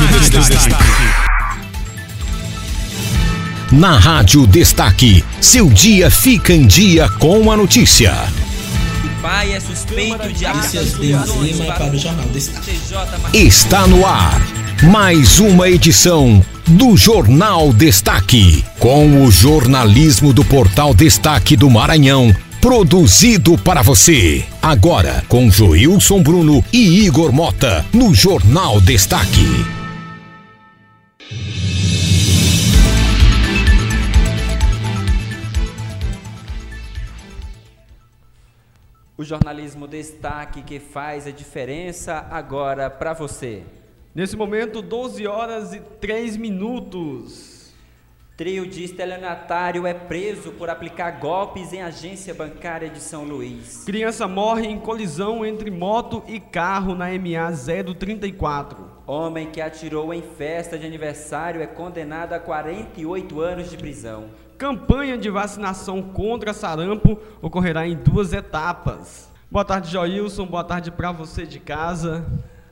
Rádio 0.00 0.40
Destaque. 0.40 0.84
Na 3.70 3.98
Rádio 3.98 4.46
Destaque, 4.46 5.24
seu 5.40 5.68
dia 5.68 6.10
fica 6.10 6.54
em 6.54 6.66
dia 6.66 7.08
com 7.18 7.52
a 7.52 7.56
notícia. 7.56 8.14
Pai 9.20 9.52
é 9.52 9.60
suspeito 9.60 10.32
de 10.32 10.46
Lima 11.02 11.66
para 11.66 11.94
o 11.94 11.98
Jornal 11.98 12.26
Destaque. 12.28 12.80
Está 13.34 13.86
no 13.86 14.06
ar 14.06 14.40
mais 14.84 15.38
uma 15.38 15.68
edição 15.68 16.42
do 16.66 16.96
Jornal 16.96 17.70
Destaque, 17.70 18.64
com 18.78 19.22
o 19.22 19.30
jornalismo 19.30 20.32
do 20.32 20.42
Portal 20.44 20.94
Destaque 20.94 21.56
do 21.56 21.68
Maranhão, 21.68 22.34
produzido 22.58 23.58
para 23.58 23.82
você. 23.82 24.44
Agora 24.62 25.22
com 25.28 25.50
Joilson 25.50 26.22
Bruno 26.22 26.64
e 26.72 27.04
Igor 27.04 27.32
Mota 27.32 27.84
no 27.92 28.14
Jornal 28.14 28.80
Destaque. 28.80 29.79
O 39.20 39.22
jornalismo 39.22 39.86
destaque 39.86 40.62
que 40.62 40.80
faz 40.80 41.26
a 41.26 41.30
diferença 41.30 42.26
agora 42.30 42.88
para 42.88 43.12
você. 43.12 43.64
Nesse 44.14 44.34
momento, 44.34 44.80
12 44.80 45.26
horas 45.26 45.74
e 45.74 45.80
3 46.00 46.38
minutos. 46.38 47.70
Trio 48.34 48.66
de 48.66 48.82
estelionatário 48.82 49.86
é 49.86 49.92
preso 49.92 50.52
por 50.52 50.70
aplicar 50.70 51.20
golpes 51.20 51.74
em 51.74 51.82
agência 51.82 52.32
bancária 52.32 52.88
de 52.88 52.98
São 52.98 53.24
Luís. 53.24 53.84
Criança 53.84 54.26
morre 54.26 54.66
em 54.66 54.80
colisão 54.80 55.44
entre 55.44 55.70
moto 55.70 56.24
e 56.26 56.40
carro 56.40 56.94
na 56.94 57.08
MA 57.08 57.52
034. 57.98 58.90
Homem 59.06 59.50
que 59.50 59.60
atirou 59.60 60.14
em 60.14 60.22
festa 60.22 60.78
de 60.78 60.86
aniversário 60.86 61.60
é 61.60 61.66
condenado 61.66 62.32
a 62.32 62.38
48 62.38 63.38
anos 63.38 63.68
de 63.68 63.76
prisão. 63.76 64.30
Campanha 64.60 65.16
de 65.16 65.30
vacinação 65.30 66.02
contra 66.02 66.52
sarampo 66.52 67.18
ocorrerá 67.40 67.88
em 67.88 67.96
duas 67.96 68.34
etapas. 68.34 69.30
Boa 69.50 69.64
tarde, 69.64 69.90
Joilson. 69.90 70.44
Boa 70.44 70.62
tarde 70.62 70.90
para 70.90 71.10
você 71.10 71.46
de 71.46 71.58
casa. 71.58 72.26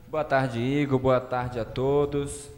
Boa 0.07 0.23
tarde, 0.23 0.59
Igor. 0.59 0.99
Boa 0.99 1.19
tarde 1.19 1.59
a 1.59 1.65
todos. 1.65 2.51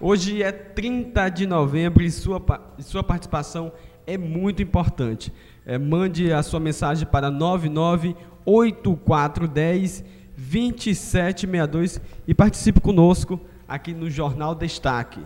Hoje 0.00 0.42
é 0.42 0.50
30 0.50 1.28
de 1.28 1.46
novembro 1.46 2.02
e 2.02 2.10
sua, 2.10 2.42
sua 2.78 3.04
participação 3.04 3.70
é 4.06 4.16
muito 4.16 4.62
importante. 4.62 5.30
É, 5.66 5.76
mande 5.76 6.32
a 6.32 6.42
sua 6.42 6.58
mensagem 6.58 7.06
para 7.06 7.30
998410 7.30 10.02
2762 10.38 12.00
e 12.26 12.32
participe 12.32 12.80
conosco 12.80 13.38
aqui 13.68 13.92
no 13.92 14.08
Jornal 14.08 14.54
Destaque. 14.54 15.20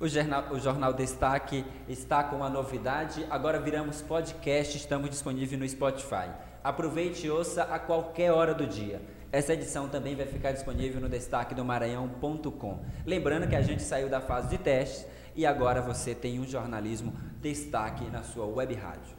O 0.00 0.08
jornal, 0.08 0.46
o 0.50 0.58
jornal 0.58 0.94
Destaque 0.94 1.62
está 1.86 2.24
com 2.24 2.36
uma 2.36 2.48
novidade. 2.48 3.26
Agora 3.28 3.60
viramos 3.60 4.00
podcast, 4.00 4.74
estamos 4.78 5.10
disponíveis 5.10 5.60
no 5.60 5.68
Spotify. 5.68 6.30
Aproveite 6.64 7.26
e 7.26 7.30
ouça 7.30 7.64
a 7.64 7.78
qualquer 7.78 8.32
hora 8.32 8.54
do 8.54 8.66
dia. 8.66 9.02
Essa 9.30 9.52
edição 9.52 9.90
também 9.90 10.16
vai 10.16 10.24
ficar 10.24 10.52
disponível 10.52 11.02
no 11.02 11.08
destaque 11.08 11.54
do 11.54 11.62
Maranhão.com. 11.62 12.78
Lembrando 13.04 13.46
que 13.46 13.54
a 13.54 13.60
gente 13.60 13.82
saiu 13.82 14.08
da 14.08 14.22
fase 14.22 14.48
de 14.48 14.56
testes 14.56 15.06
e 15.36 15.44
agora 15.44 15.82
você 15.82 16.14
tem 16.14 16.40
um 16.40 16.46
jornalismo 16.46 17.12
destaque 17.42 18.06
na 18.06 18.22
sua 18.22 18.46
web 18.46 18.74
rádio. 18.74 19.14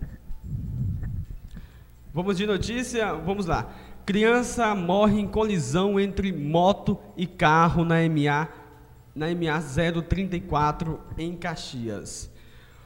Vamos 2.11 2.37
de 2.37 2.47
notícia? 2.47 3.13
Vamos 3.13 3.45
lá. 3.45 3.71
Criança 4.03 4.73
morre 4.73 5.19
em 5.19 5.27
colisão 5.27 5.99
entre 5.99 6.31
moto 6.33 6.97
e 7.15 7.27
carro 7.27 7.85
na 7.85 7.97
MA 8.09 8.60
na 9.15 9.27
MA 9.27 9.61
034 10.01 10.99
em 11.17 11.35
Caxias. 11.35 12.31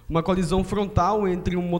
Uma 0.10 0.24
colisão 0.24 0.64
frontal 0.64 1.28
entre, 1.28 1.56
um 1.56 1.80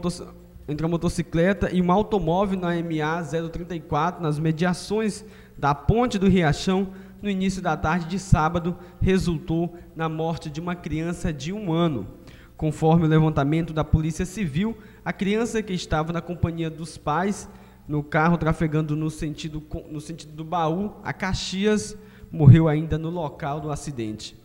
entre 0.68 0.86
uma 0.86 0.92
motocicleta 0.92 1.70
e 1.72 1.82
um 1.82 1.92
automóvel 1.92 2.60
na 2.60 2.70
MA 2.70 3.24
034 3.50 4.22
nas 4.22 4.40
mediações 4.40 5.26
da 5.58 5.74
Ponte 5.74 6.18
do 6.18 6.28
Riachão 6.28 6.94
no 7.22 7.30
início 7.30 7.62
da 7.62 7.76
tarde 7.76 8.06
de 8.06 8.20
sábado 8.20 8.78
resultou 9.02 9.76
na 9.96 10.08
morte 10.08 10.50
de 10.50 10.60
uma 10.60 10.76
criança 10.76 11.34
de 11.34 11.52
um 11.52 11.74
ano. 11.74 12.08
Conforme 12.56 13.06
o 13.06 13.10
levantamento 13.10 13.74
da 13.74 13.84
Polícia 13.84 14.26
Civil, 14.26 14.78
a 15.04 15.12
criança 15.12 15.62
que 15.62 15.74
estava 15.74 16.14
na 16.14 16.22
companhia 16.22 16.70
dos 16.70 16.98
pais 16.98 17.50
no 17.88 18.04
carro 18.04 18.38
trafegando 18.38 18.96
no 18.96 19.10
sentido, 19.10 19.62
no 19.90 20.00
sentido 20.00 20.34
do 20.34 20.44
baú 20.44 20.94
a 21.04 21.14
Caxias 21.14 21.98
morreu 22.36 22.68
ainda 22.68 22.98
no 22.98 23.10
local 23.10 23.60
do 23.62 23.72
acidente. 23.72 24.36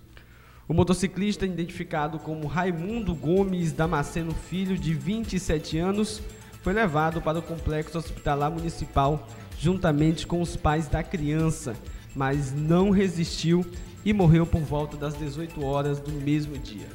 O 0.68 0.72
motociclista, 0.72 1.44
identificado 1.44 2.20
como 2.20 2.46
Raimundo 2.46 3.12
Gomes 3.12 3.72
Damasceno 3.72 4.32
Filho, 4.32 4.78
de 4.78 4.94
27 4.94 5.76
anos, 5.78 6.22
foi 6.62 6.72
levado 6.72 7.20
para 7.20 7.40
o 7.40 7.42
complexo 7.42 7.98
hospitalar 7.98 8.50
municipal 8.50 9.26
juntamente 9.58 10.26
com 10.26 10.40
os 10.40 10.56
pais 10.56 10.86
da 10.86 11.02
criança, 11.02 11.74
mas 12.14 12.52
não 12.52 12.90
resistiu 12.90 13.66
e 14.04 14.12
morreu 14.12 14.46
por 14.46 14.62
volta 14.62 14.96
das 14.96 15.14
18 15.18 15.62
horas 15.64 15.98
do 15.98 16.12
mesmo 16.12 16.56
dia. 16.56 16.88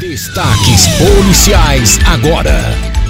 Destaques 0.00 0.86
policiais 0.98 1.98
agora. 2.06 3.03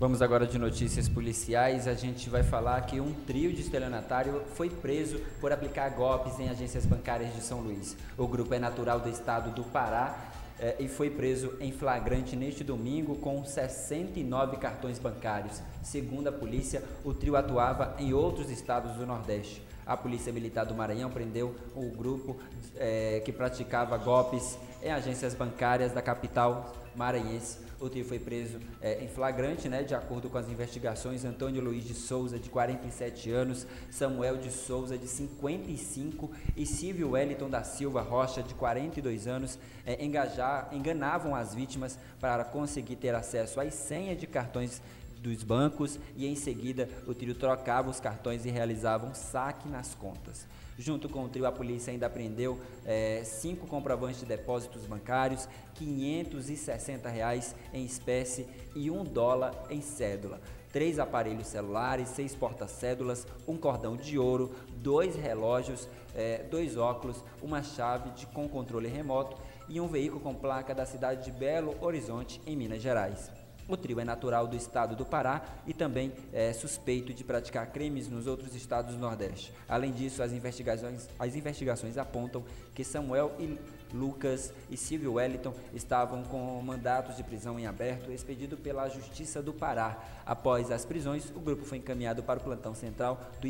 Vamos 0.00 0.22
agora 0.22 0.46
de 0.46 0.58
notícias 0.58 1.10
policiais. 1.10 1.86
A 1.86 1.92
gente 1.92 2.30
vai 2.30 2.42
falar 2.42 2.80
que 2.86 2.98
um 2.98 3.12
trio 3.12 3.52
de 3.52 3.60
estelionatário 3.60 4.40
foi 4.54 4.70
preso 4.70 5.20
por 5.42 5.52
aplicar 5.52 5.90
golpes 5.90 6.40
em 6.40 6.48
agências 6.48 6.86
bancárias 6.86 7.34
de 7.34 7.42
São 7.42 7.60
Luís. 7.60 7.94
O 8.16 8.26
grupo 8.26 8.54
é 8.54 8.58
natural 8.58 8.98
do 8.98 9.10
estado 9.10 9.50
do 9.50 9.62
Pará 9.62 10.18
eh, 10.58 10.76
e 10.80 10.88
foi 10.88 11.10
preso 11.10 11.52
em 11.60 11.70
flagrante 11.70 12.34
neste 12.34 12.64
domingo 12.64 13.16
com 13.16 13.44
69 13.44 14.56
cartões 14.56 14.98
bancários. 14.98 15.60
Segundo 15.82 16.28
a 16.28 16.32
polícia, 16.32 16.82
o 17.04 17.12
trio 17.12 17.36
atuava 17.36 17.94
em 17.98 18.14
outros 18.14 18.50
estados 18.50 18.96
do 18.96 19.04
Nordeste. 19.06 19.62
A 19.86 19.96
Polícia 19.96 20.32
Militar 20.32 20.64
do 20.64 20.74
Maranhão 20.74 21.10
prendeu 21.10 21.54
o 21.74 21.90
grupo 21.90 22.36
eh, 22.76 23.22
que 23.24 23.32
praticava 23.32 23.96
golpes 23.96 24.58
em 24.82 24.90
agências 24.90 25.34
bancárias 25.34 25.92
da 25.92 26.02
capital 26.02 26.74
maranhense. 26.94 27.58
O 27.80 27.88
trio 27.88 28.04
foi 28.04 28.18
preso 28.18 28.60
é, 28.82 29.02
em 29.02 29.08
flagrante, 29.08 29.66
né, 29.66 29.82
de 29.82 29.94
acordo 29.94 30.28
com 30.28 30.36
as 30.36 30.50
investigações. 30.50 31.24
Antônio 31.24 31.62
Luiz 31.62 31.82
de 31.84 31.94
Souza, 31.94 32.38
de 32.38 32.50
47 32.50 33.30
anos, 33.30 33.66
Samuel 33.90 34.36
de 34.36 34.50
Souza, 34.50 34.98
de 34.98 35.08
55 35.08 36.30
e 36.54 36.66
Silvio 36.66 37.12
Wellington 37.12 37.48
da 37.48 37.62
Silva 37.62 38.02
Rocha, 38.02 38.42
de 38.42 38.52
42 38.52 39.26
anos, 39.26 39.58
é, 39.86 40.04
engajar, 40.04 40.68
enganavam 40.72 41.34
as 41.34 41.54
vítimas 41.54 41.98
para 42.20 42.44
conseguir 42.44 42.96
ter 42.96 43.14
acesso 43.14 43.58
às 43.60 43.72
senhas 43.72 44.20
de 44.20 44.26
cartões 44.26 44.82
dos 45.20 45.42
bancos 45.42 45.98
e 46.16 46.26
em 46.26 46.34
seguida 46.34 46.88
o 47.06 47.14
trio 47.14 47.34
trocava 47.34 47.90
os 47.90 48.00
cartões 48.00 48.44
e 48.44 48.50
realizava 48.50 49.06
um 49.06 49.14
saque 49.14 49.68
nas 49.68 49.94
contas. 49.94 50.46
Junto 50.78 51.10
com 51.10 51.24
o 51.24 51.28
trio, 51.28 51.46
a 51.46 51.52
polícia 51.52 51.92
ainda 51.92 52.06
apreendeu 52.06 52.58
é, 52.86 53.22
cinco 53.22 53.66
comprovantes 53.66 54.20
de 54.20 54.26
depósitos 54.26 54.86
bancários, 54.86 55.46
560 55.74 57.06
reais 57.08 57.54
em 57.74 57.84
espécie 57.84 58.46
e 58.74 58.90
um 58.90 59.04
dólar 59.04 59.54
em 59.68 59.82
cédula. 59.82 60.40
Três 60.72 60.98
aparelhos 60.98 61.48
celulares, 61.48 62.08
seis 62.08 62.34
porta-cédulas, 62.34 63.26
um 63.46 63.58
cordão 63.58 63.94
de 63.94 64.18
ouro, 64.18 64.54
dois 64.76 65.16
relógios, 65.16 65.86
é, 66.14 66.44
dois 66.44 66.76
óculos, 66.76 67.22
uma 67.42 67.62
chave 67.62 68.10
de, 68.12 68.24
com 68.26 68.48
controle 68.48 68.88
remoto 68.88 69.36
e 69.68 69.80
um 69.80 69.86
veículo 69.86 70.20
com 70.20 70.34
placa 70.34 70.74
da 70.74 70.86
cidade 70.86 71.24
de 71.24 71.30
Belo 71.30 71.76
Horizonte, 71.80 72.40
em 72.46 72.56
Minas 72.56 72.80
Gerais. 72.80 73.39
O 73.70 73.76
trio 73.76 74.00
é 74.00 74.04
natural 74.04 74.48
do 74.48 74.56
estado 74.56 74.96
do 74.96 75.06
Pará 75.06 75.42
e 75.64 75.72
também 75.72 76.12
é 76.32 76.52
suspeito 76.52 77.14
de 77.14 77.22
praticar 77.22 77.68
crimes 77.68 78.08
nos 78.08 78.26
outros 78.26 78.52
estados 78.56 78.96
do 78.96 79.00
Nordeste. 79.00 79.52
Além 79.68 79.92
disso, 79.92 80.24
as 80.24 80.32
investigações, 80.32 81.08
as 81.16 81.36
investigações 81.36 81.96
apontam 81.96 82.42
que 82.74 82.82
Samuel 82.82 83.30
e 83.38 83.56
Lucas 83.94 84.52
e 84.68 84.76
Silvio 84.76 85.14
Wellington 85.14 85.54
estavam 85.72 86.24
com 86.24 86.60
mandatos 86.60 87.16
de 87.16 87.22
prisão 87.22 87.60
em 87.60 87.66
aberto 87.68 88.10
expedido 88.10 88.56
pela 88.56 88.88
Justiça 88.88 89.40
do 89.40 89.52
Pará. 89.52 90.02
Após 90.26 90.72
as 90.72 90.84
prisões, 90.84 91.30
o 91.30 91.38
grupo 91.38 91.64
foi 91.64 91.78
encaminhado 91.78 92.24
para 92.24 92.40
o 92.40 92.42
plantão 92.42 92.74
central 92.74 93.20
do 93.40 93.46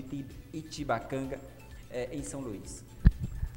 Itibacanga, 0.53 1.41
é, 1.91 2.11
em 2.13 2.23
São 2.23 2.41
Luís. 2.41 2.85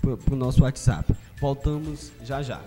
para 0.03 0.35
o 0.35 0.37
nosso 0.37 0.63
WhatsApp. 0.63 1.15
Voltamos 1.41 2.13
já 2.23 2.43
já. 2.43 2.61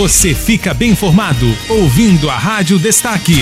Você 0.00 0.34
fica 0.34 0.72
bem 0.72 0.92
informado 0.92 1.44
ouvindo 1.68 2.30
a 2.30 2.38
Rádio 2.38 2.78
Destaque. 2.78 3.34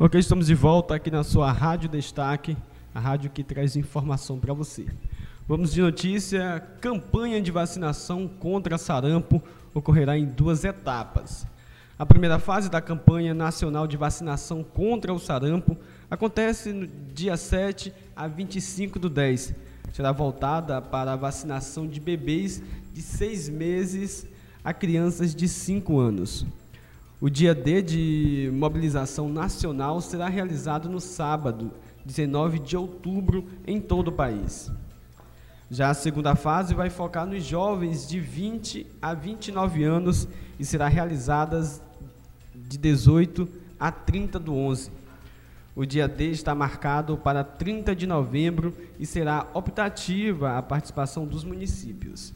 Ok, 0.00 0.18
estamos 0.18 0.46
de 0.46 0.54
volta 0.54 0.94
aqui 0.94 1.10
na 1.10 1.22
sua 1.22 1.52
Rádio 1.52 1.86
Destaque, 1.86 2.56
a 2.94 2.98
rádio 2.98 3.28
que 3.28 3.44
traz 3.44 3.76
informação 3.76 4.38
para 4.38 4.54
você. 4.54 4.86
Vamos 5.46 5.74
de 5.74 5.82
notícia: 5.82 6.66
campanha 6.80 7.42
de 7.42 7.50
vacinação 7.50 8.26
contra 8.26 8.78
sarampo 8.78 9.42
ocorrerá 9.74 10.16
em 10.16 10.24
duas 10.24 10.64
etapas. 10.64 11.46
A 11.98 12.06
primeira 12.06 12.38
fase 12.38 12.70
da 12.70 12.80
campanha 12.80 13.34
nacional 13.34 13.86
de 13.86 13.98
vacinação 13.98 14.64
contra 14.64 15.12
o 15.12 15.18
sarampo 15.18 15.76
acontece 16.14 16.72
no 16.72 16.86
dia 16.86 17.36
7 17.36 17.92
a 18.14 18.26
25 18.28 18.98
do 18.98 19.10
10. 19.10 19.52
Será 19.92 20.12
voltada 20.12 20.80
para 20.80 21.12
a 21.12 21.16
vacinação 21.16 21.86
de 21.86 22.00
bebês 22.00 22.62
de 22.92 23.02
seis 23.02 23.48
meses 23.48 24.26
a 24.62 24.72
crianças 24.72 25.34
de 25.34 25.48
5 25.48 25.98
anos. 25.98 26.46
O 27.20 27.28
dia 27.28 27.54
D 27.54 27.82
de 27.82 28.50
mobilização 28.52 29.28
nacional 29.28 30.00
será 30.00 30.28
realizado 30.28 30.88
no 30.88 31.00
sábado, 31.00 31.72
19 32.04 32.60
de 32.60 32.76
outubro, 32.76 33.44
em 33.66 33.80
todo 33.80 34.08
o 34.08 34.12
país. 34.12 34.70
Já 35.70 35.90
a 35.90 35.94
segunda 35.94 36.36
fase 36.36 36.74
vai 36.74 36.90
focar 36.90 37.26
nos 37.26 37.44
jovens 37.44 38.06
de 38.06 38.20
20 38.20 38.86
a 39.02 39.14
29 39.14 39.82
anos 39.82 40.28
e 40.58 40.64
será 40.64 40.86
realizada 40.86 41.60
de 42.54 42.78
18 42.78 43.48
a 43.80 43.90
30 43.90 44.38
do 44.38 44.54
11. 44.54 45.03
O 45.76 45.84
dia 45.84 46.06
D 46.06 46.30
está 46.30 46.54
marcado 46.54 47.16
para 47.16 47.42
30 47.42 47.96
de 47.96 48.06
novembro 48.06 48.76
e 48.98 49.04
será 49.04 49.48
optativa 49.54 50.56
a 50.56 50.62
participação 50.62 51.26
dos 51.26 51.42
municípios. 51.42 52.32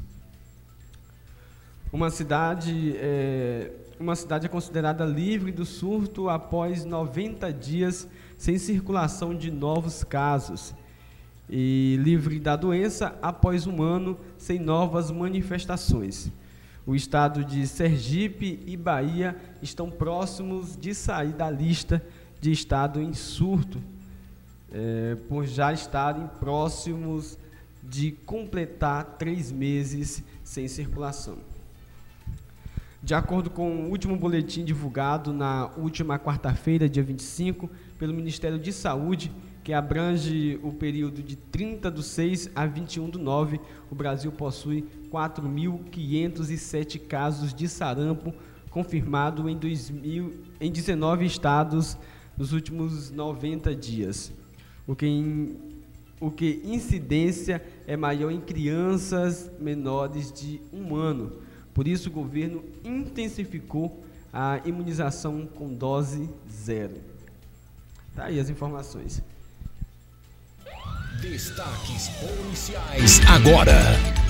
Uma 1.92 2.10
cidade 2.10 2.94
é, 2.96 3.70
uma 4.00 4.14
cidade 4.14 4.46
é 4.46 4.48
considerada 4.48 5.04
livre 5.04 5.50
do 5.50 5.64
surto 5.64 6.28
após 6.28 6.84
90 6.84 7.52
dias 7.52 8.08
sem 8.36 8.58
circulação 8.58 9.34
de 9.34 9.50
novos 9.50 10.04
casos 10.04 10.74
e 11.50 11.98
livre 12.00 12.38
da 12.38 12.54
doença 12.54 13.16
após 13.20 13.66
um 13.66 13.82
ano 13.82 14.18
sem 14.36 14.58
novas 14.58 15.10
manifestações. 15.10 16.30
O 16.86 16.94
estado 16.94 17.44
de 17.44 17.66
Sergipe 17.66 18.62
e 18.66 18.76
Bahia 18.76 19.36
estão 19.60 19.90
próximos 19.90 20.76
de 20.76 20.94
sair 20.94 21.32
da 21.32 21.50
lista 21.50 22.02
de 22.40 22.52
estado 22.52 23.00
em 23.00 23.12
surto, 23.12 23.80
é, 24.72 25.16
por 25.28 25.46
já 25.46 25.72
estarem 25.72 26.26
próximos 26.38 27.38
de 27.82 28.12
completar 28.12 29.16
três 29.18 29.50
meses 29.50 30.22
sem 30.44 30.68
circulação. 30.68 31.38
De 33.02 33.14
acordo 33.14 33.48
com 33.48 33.84
o 33.84 33.90
último 33.90 34.16
boletim 34.16 34.64
divulgado 34.64 35.32
na 35.32 35.70
última 35.76 36.18
quarta-feira, 36.18 36.88
dia 36.88 37.02
25, 37.02 37.70
pelo 37.98 38.12
Ministério 38.12 38.58
de 38.58 38.72
Saúde, 38.72 39.30
que 39.62 39.72
abrange 39.72 40.58
o 40.62 40.72
período 40.72 41.22
de 41.22 41.36
30 41.36 41.90
do 41.90 42.02
6 42.02 42.50
a 42.54 42.66
21 42.66 43.08
do 43.10 43.18
9, 43.18 43.60
o 43.90 43.94
Brasil 43.94 44.32
possui 44.32 44.84
4.507 45.12 46.98
casos 47.06 47.54
de 47.54 47.68
sarampo 47.68 48.34
confirmado 48.70 49.48
em, 49.48 49.56
2000, 49.56 50.42
em 50.60 50.70
19 50.70 51.24
estados 51.24 51.96
nos 52.38 52.52
últimos 52.52 53.10
90 53.10 53.74
dias, 53.74 54.32
o 54.86 54.94
que, 54.94 55.06
em, 55.06 55.56
o 56.20 56.30
que 56.30 56.62
incidência 56.64 57.62
é 57.86 57.96
maior 57.96 58.30
em 58.30 58.40
crianças 58.40 59.50
menores 59.58 60.32
de 60.32 60.60
um 60.72 60.94
ano 60.94 61.48
por 61.78 61.86
isso, 61.86 62.08
o 62.08 62.12
governo 62.12 62.64
intensificou 62.84 64.04
a 64.32 64.60
imunização 64.64 65.46
com 65.46 65.72
dose 65.72 66.28
zero. 66.50 67.00
Tá 68.16 68.24
aí 68.24 68.40
as 68.40 68.50
informações. 68.50 69.22
Destaques 71.22 72.08
policiais 72.18 73.20
agora. 73.28 74.27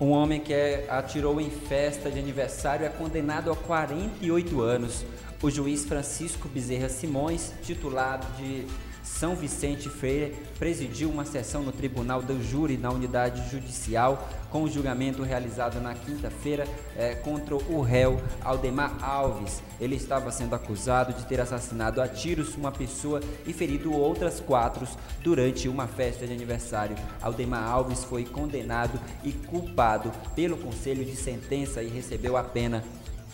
Um 0.00 0.10
homem 0.10 0.40
que 0.40 0.52
é, 0.52 0.86
atirou 0.88 1.40
em 1.40 1.50
festa 1.50 2.08
de 2.08 2.20
aniversário 2.20 2.86
é 2.86 2.88
condenado 2.88 3.50
a 3.50 3.56
48 3.56 4.60
anos. 4.60 5.04
O 5.42 5.50
juiz 5.50 5.84
Francisco 5.84 6.48
Bezerra 6.48 6.88
Simões, 6.88 7.52
titulado 7.62 8.26
de 8.36 8.64
são 9.02 9.34
Vicente 9.34 9.88
Freire 9.88 10.36
presidiu 10.58 11.10
uma 11.10 11.24
sessão 11.24 11.62
no 11.62 11.72
Tribunal 11.72 12.22
do 12.22 12.40
Júri 12.42 12.76
na 12.76 12.90
unidade 12.90 13.50
judicial 13.50 14.28
com 14.50 14.62
o 14.62 14.70
julgamento 14.70 15.22
realizado 15.22 15.80
na 15.80 15.94
quinta-feira 15.94 16.66
é, 16.96 17.14
contra 17.14 17.54
o 17.54 17.80
réu 17.80 18.20
Aldemar 18.42 18.96
Alves. 19.02 19.62
Ele 19.80 19.96
estava 19.96 20.30
sendo 20.30 20.54
acusado 20.54 21.12
de 21.12 21.26
ter 21.26 21.40
assassinado 21.40 22.00
a 22.00 22.08
tiros 22.08 22.54
uma 22.56 22.72
pessoa 22.72 23.20
e 23.46 23.52
ferido 23.52 23.92
outras 23.92 24.40
quatro 24.40 24.86
durante 25.22 25.68
uma 25.68 25.86
festa 25.86 26.26
de 26.26 26.32
aniversário. 26.32 26.96
Aldemar 27.20 27.68
Alves 27.68 28.04
foi 28.04 28.24
condenado 28.24 28.98
e 29.22 29.32
culpado 29.32 30.10
pelo 30.34 30.56
Conselho 30.56 31.04
de 31.04 31.16
Sentença 31.16 31.82
e 31.82 31.88
recebeu 31.88 32.36
a 32.36 32.42
pena 32.42 32.82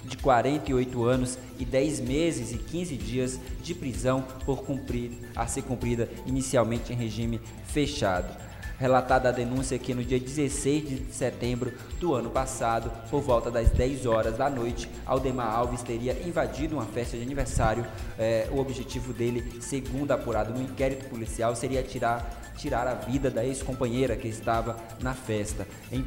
de 0.05 0.19
48 0.19 1.03
anos 1.05 1.39
e 1.59 1.65
10 1.65 2.01
meses 2.01 2.53
e 2.53 2.59
15 2.59 2.97
dias 2.97 3.41
de 3.63 3.75
prisão 3.75 4.23
por 4.45 4.63
cumprir 4.63 5.13
a 5.35 5.47
ser 5.47 5.63
cumprida 5.63 6.11
inicialmente 6.27 6.93
em 6.93 6.97
regime 6.97 7.41
fechado 7.67 8.45
relatada 8.79 9.29
a 9.29 9.33
denúncia 9.33 9.79
que 9.79 9.95
no 9.95 10.05
dia 10.05 10.19
16 10.19 10.89
de 10.89 11.13
setembro 11.13 11.73
do 12.01 12.15
ano 12.15 12.31
passado, 12.31 12.91
por 13.11 13.21
volta 13.21 13.51
das 13.51 13.71
10 13.71 14.07
horas 14.07 14.37
da 14.37 14.51
noite, 14.51 14.89
Aldemar 15.07 15.55
Alves 15.55 15.83
teria 15.83 16.13
invadido 16.27 16.77
uma 16.77 16.87
festa 16.87 17.17
de 17.17 17.23
aniversário. 17.23 17.87
É, 18.19 18.49
o 18.51 18.59
objetivo 18.59 19.13
dele, 19.13 19.61
segundo 19.61 20.11
apurado 20.13 20.53
no 20.53 20.63
inquérito 20.63 21.09
policial, 21.09 21.55
seria 21.55 21.83
tirar 21.83 22.43
tirar 22.57 22.87
a 22.87 22.95
vida 22.95 23.31
da 23.31 23.45
ex-companheira 23.45 24.17
que 24.17 24.29
estava 24.29 24.77
na 25.01 25.13
festa. 25.13 25.67
Em, 25.91 26.05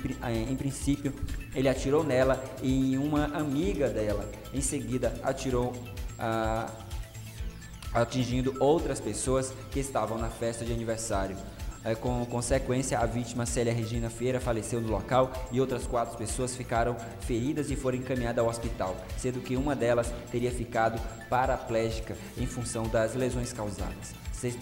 em, 0.50 0.56
princípio, 0.56 1.14
ele 1.54 1.68
atirou 1.68 2.06
nela 2.06 2.42
e 2.62 2.94
em 2.94 2.98
uma 2.98 3.26
amiga 3.26 3.90
dela. 3.90 4.30
Em 4.54 4.62
seguida, 4.62 5.14
atirou 5.24 5.74
ah, 6.18 6.72
atingindo 7.94 8.56
outras 8.60 9.00
pessoas 9.00 9.54
que 9.72 9.80
estavam 9.80 10.18
na 10.18 10.30
festa 10.30 10.64
de 10.64 10.72
aniversário. 10.72 11.36
Com 12.02 12.26
consequência, 12.26 13.00
a 13.00 13.06
vítima 13.06 13.46
Célia 13.46 13.72
Regina 13.72 14.10
Feira 14.10 14.40
faleceu 14.40 14.82
no 14.82 14.90
local 14.90 15.32
e 15.52 15.62
outras 15.62 15.88
quatro 15.88 16.18
pessoas 16.18 16.56
ficaram 16.56 16.98
feridas 17.22 17.72
e 17.72 17.76
foram 17.76 17.98
encaminhadas 17.98 18.44
ao 18.44 18.50
hospital, 18.50 18.96
sendo 19.18 19.40
que 19.40 19.56
uma 19.56 19.76
delas 19.76 20.14
teria 20.30 20.52
ficado 20.52 21.00
paraplégica 21.30 22.18
em 22.38 22.46
função 22.46 22.88
das 22.88 23.16
lesões 23.16 23.54
causadas. 23.54 24.14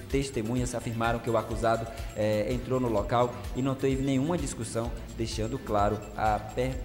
Testemunhas 0.10 0.74
afirmaram 0.74 1.20
que 1.20 1.30
o 1.30 1.38
acusado 1.38 1.86
é, 2.16 2.52
entrou 2.54 2.80
no 2.80 2.88
local 2.88 3.34
e 3.56 3.62
não 3.62 3.76
teve 3.76 4.02
nenhuma 4.04 4.38
discussão, 4.38 4.92
deixando 5.18 5.60
claro 5.60 6.00
a 6.16 6.40
per 6.40 6.76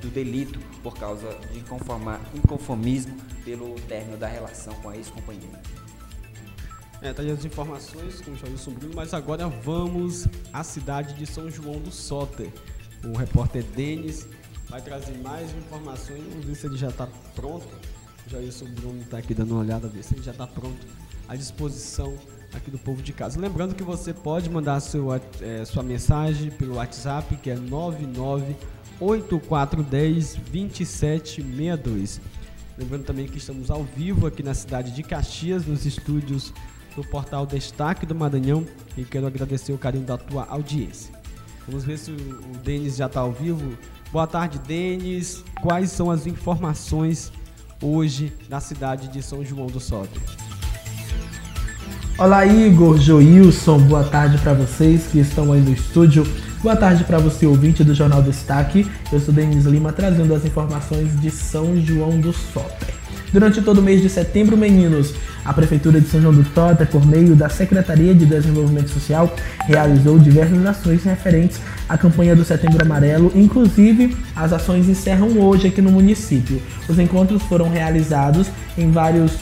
do 0.00 0.08
delito 0.08 0.58
por 0.82 0.96
causa 0.96 1.28
de 1.52 1.58
inconformismo 1.58 3.16
pelo 3.44 3.74
término 3.82 4.16
da 4.16 4.26
relação 4.26 4.74
com 4.76 4.88
a 4.88 4.96
ex-companheira. 4.96 5.83
É, 7.04 7.12
tá 7.12 7.22
as 7.22 7.44
informações 7.44 8.22
com 8.22 8.30
o 8.30 8.36
Jailson 8.36 8.70
Bruno, 8.70 8.94
mas 8.96 9.12
agora 9.12 9.46
vamos 9.46 10.26
à 10.50 10.64
cidade 10.64 11.12
de 11.12 11.26
São 11.26 11.50
João 11.50 11.78
do 11.78 11.92
Soter. 11.92 12.50
O 13.04 13.14
repórter 13.14 13.62
Denis 13.62 14.26
vai 14.70 14.80
trazer 14.80 15.18
mais 15.18 15.54
informações, 15.54 16.22
vamos 16.30 16.46
ver 16.46 16.54
se 16.54 16.66
ele 16.66 16.78
já 16.78 16.88
está 16.88 17.06
pronto. 17.34 17.68
O 18.26 18.30
Jailson 18.30 18.64
Bruno 18.70 19.02
está 19.02 19.18
aqui 19.18 19.34
dando 19.34 19.50
uma 19.50 19.60
olhada, 19.60 19.86
ver 19.86 20.02
se 20.02 20.14
ele 20.14 20.22
já 20.22 20.32
está 20.32 20.46
pronto 20.46 20.78
à 21.28 21.36
disposição 21.36 22.16
aqui 22.54 22.70
do 22.70 22.78
povo 22.78 23.02
de 23.02 23.12
casa. 23.12 23.38
Lembrando 23.38 23.74
que 23.74 23.82
você 23.82 24.14
pode 24.14 24.48
mandar 24.48 24.80
seu, 24.80 25.12
é, 25.12 25.20
sua 25.66 25.82
mensagem 25.82 26.50
pelo 26.52 26.76
WhatsApp, 26.76 27.36
que 27.36 27.50
é 27.50 27.56
998410 27.56 30.36
2762. 30.36 32.18
Lembrando 32.78 33.04
também 33.04 33.26
que 33.26 33.36
estamos 33.36 33.70
ao 33.70 33.84
vivo 33.84 34.26
aqui 34.26 34.42
na 34.42 34.54
cidade 34.54 34.92
de 34.92 35.02
Caxias, 35.02 35.66
nos 35.66 35.84
estúdios 35.84 36.50
do 36.96 37.02
portal 37.04 37.46
Destaque 37.46 38.06
do 38.06 38.14
Maranhão 38.14 38.64
e 38.96 39.04
quero 39.04 39.26
agradecer 39.26 39.72
o 39.72 39.78
carinho 39.78 40.04
da 40.04 40.16
tua 40.16 40.46
audiência. 40.48 41.12
Vamos 41.66 41.84
ver 41.84 41.98
se 41.98 42.10
o 42.10 42.16
Denis 42.62 42.96
já 42.96 43.06
está 43.06 43.20
ao 43.20 43.32
vivo. 43.32 43.76
Boa 44.12 44.26
tarde, 44.26 44.58
Denis. 44.58 45.42
Quais 45.62 45.90
são 45.90 46.10
as 46.10 46.26
informações 46.26 47.32
hoje 47.82 48.32
na 48.48 48.60
cidade 48.60 49.08
de 49.08 49.22
São 49.22 49.44
João 49.44 49.66
do 49.66 49.80
Soto? 49.80 50.20
Olá, 52.16 52.46
Igor, 52.46 52.96
Joilson, 52.98 53.78
boa 53.80 54.04
tarde 54.04 54.38
para 54.38 54.54
vocês 54.54 55.06
que 55.08 55.18
estão 55.18 55.52
aí 55.52 55.60
no 55.60 55.72
estúdio 55.72 56.24
Boa 56.64 56.74
tarde 56.74 57.04
para 57.04 57.18
você, 57.18 57.44
ouvinte 57.44 57.84
do 57.84 57.94
Jornal 57.94 58.22
Destaque. 58.22 58.90
Eu 59.12 59.20
sou 59.20 59.34
Denis 59.34 59.66
Lima, 59.66 59.92
trazendo 59.92 60.34
as 60.34 60.46
informações 60.46 61.14
de 61.20 61.30
São 61.30 61.78
João 61.78 62.18
do 62.18 62.32
Soter. 62.32 63.03
Durante 63.34 63.60
todo 63.60 63.78
o 63.78 63.82
mês 63.82 64.00
de 64.00 64.08
setembro, 64.08 64.56
meninos, 64.56 65.12
a 65.44 65.52
Prefeitura 65.52 66.00
de 66.00 66.06
São 66.06 66.22
João 66.22 66.32
do 66.32 66.44
Soter, 66.54 66.86
por 66.86 67.04
meio 67.04 67.34
da 67.34 67.48
Secretaria 67.48 68.14
de 68.14 68.24
Desenvolvimento 68.24 68.90
Social, 68.90 69.34
realizou 69.66 70.20
diversas 70.20 70.64
ações 70.64 71.02
referentes 71.02 71.60
à 71.88 71.98
campanha 71.98 72.36
do 72.36 72.44
Setembro 72.44 72.80
Amarelo. 72.80 73.32
Inclusive, 73.34 74.16
as 74.36 74.52
ações 74.52 74.88
encerram 74.88 75.36
hoje 75.40 75.66
aqui 75.66 75.82
no 75.82 75.90
município. 75.90 76.62
Os 76.88 76.96
encontros 76.96 77.42
foram 77.42 77.68
realizados 77.68 78.46
em 78.78 78.92
vários 78.92 79.32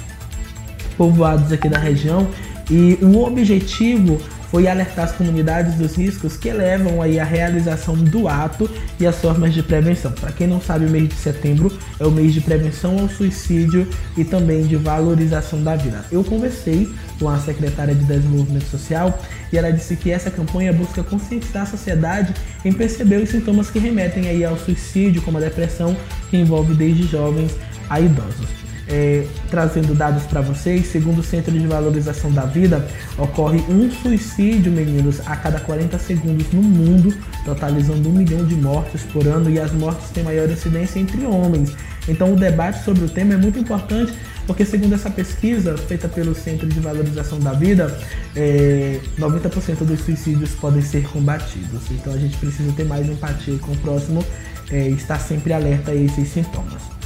povoados 0.97 1.53
aqui 1.53 1.69
da 1.69 1.79
região 1.79 2.27
e 2.71 2.99
o 3.03 3.23
objetivo 3.23 4.19
foi 4.53 4.69
alertar 4.69 5.07
as 5.07 5.13
comunidades 5.13 5.77
dos 5.77 5.97
riscos 5.97 6.37
que 6.37 6.53
levam 6.53 7.01
aí 7.01 7.19
à 7.19 7.25
realização 7.25 7.97
do 7.97 8.29
ato 8.29 8.71
e 9.01 9.07
as 9.07 9.17
formas 9.17 9.55
de 9.55 9.63
prevenção. 9.63 10.13
Para 10.13 10.31
quem 10.31 10.47
não 10.47 10.61
sabe, 10.61 10.85
o 10.85 10.91
mês 10.91 11.09
de 11.09 11.15
setembro 11.15 11.73
é 11.99 12.07
o 12.07 12.11
mês 12.11 12.35
de 12.35 12.43
prevenção 12.43 12.99
ao 12.99 13.09
suicídio 13.09 13.89
e 14.15 14.23
também 14.25 14.67
de 14.67 14.77
valorização 14.77 15.65
da 15.65 15.75
vida. 15.75 16.05
Eu 16.13 16.23
conversei 16.23 16.93
com 17.19 17.31
a 17.31 17.39
secretária 17.39 17.95
de 17.95 18.05
Desenvolvimento 18.05 18.67
Social 18.67 19.19
e 19.51 19.57
ela 19.57 19.73
disse 19.73 19.97
que 19.97 20.11
essa 20.11 20.31
campanha 20.31 20.71
busca 20.71 21.03
conscientizar 21.03 21.63
a 21.63 21.67
sociedade 21.67 22.35
em 22.63 22.75
perceber 22.75 23.23
os 23.23 23.31
sintomas 23.31 23.71
que 23.71 23.79
remetem 23.79 24.29
aí 24.29 24.45
ao 24.45 24.59
suicídio, 24.59 25.23
como 25.23 25.39
a 25.39 25.41
depressão, 25.41 25.97
que 26.29 26.37
envolve 26.37 26.75
desde 26.75 27.07
jovens 27.07 27.57
a 27.89 27.99
idosos 28.01 28.62
é, 28.93 29.27
trazendo 29.51 29.95
dados 29.95 30.25
para 30.25 30.43
vocês, 30.43 30.87
segundo 30.87 31.21
o 31.21 31.23
Centro 31.23 31.51
de 31.51 31.67
Valorização 31.67 32.31
da 32.31 32.45
Vida, 32.45 32.87
ocorre 33.17 33.65
um 33.69 33.91
suicídio, 33.91 34.71
meninos, 34.71 35.21
a 35.27 35.35
cada 35.35 35.59
40 35.59 35.99
segundos 35.99 36.53
no 36.53 36.63
mundo, 36.63 37.17
totalizando 37.45 38.11
um 38.11 38.13
milhão 38.13 38.45
de 38.45 38.55
mortes 38.55 39.03
por 39.05 39.27
ano 39.27 39.49
e 39.49 39.59
as 39.59 39.73
mortes 39.73 40.11
têm 40.11 40.23
maior 40.23 40.49
incidência 40.51 41.01
entre 41.01 41.25
homens. 41.25 41.75
Então, 42.07 42.35
o 42.35 42.37
debate 42.37 42.85
sobre 42.85 43.05
o 43.05 43.09
tema 43.09 43.33
é 43.33 43.37
muito 43.37 43.59
importante 43.59 44.13
porque, 44.47 44.65
segundo 44.65 44.95
essa 44.95 45.09
pesquisa 45.09 45.77
feita 45.79 46.09
pelo 46.09 46.35
Centro 46.35 46.69
de 46.69 46.79
Valorização 46.79 47.39
da 47.41 47.53
Vida, 47.53 47.97
é, 48.37 49.01
90% 49.19 49.85
dos 49.85 50.01
suicídios 50.01 50.51
podem 50.51 50.83
ser 50.83 51.05
combatidos. 51.09 51.83
Então, 51.91 52.13
a 52.13 52.19
gente 52.19 52.37
precisa 52.37 52.71
ter 52.73 52.85
mais 52.85 53.09
empatia 53.09 53.57
com 53.59 53.73
o 53.73 53.77
próximo 53.79 54.23
é, 54.71 54.89
estar 54.89 55.19
sempre 55.19 55.55
alerta 55.55 55.93
a 55.93 55.95
esses 55.95 56.29
sintomas. 56.29 57.02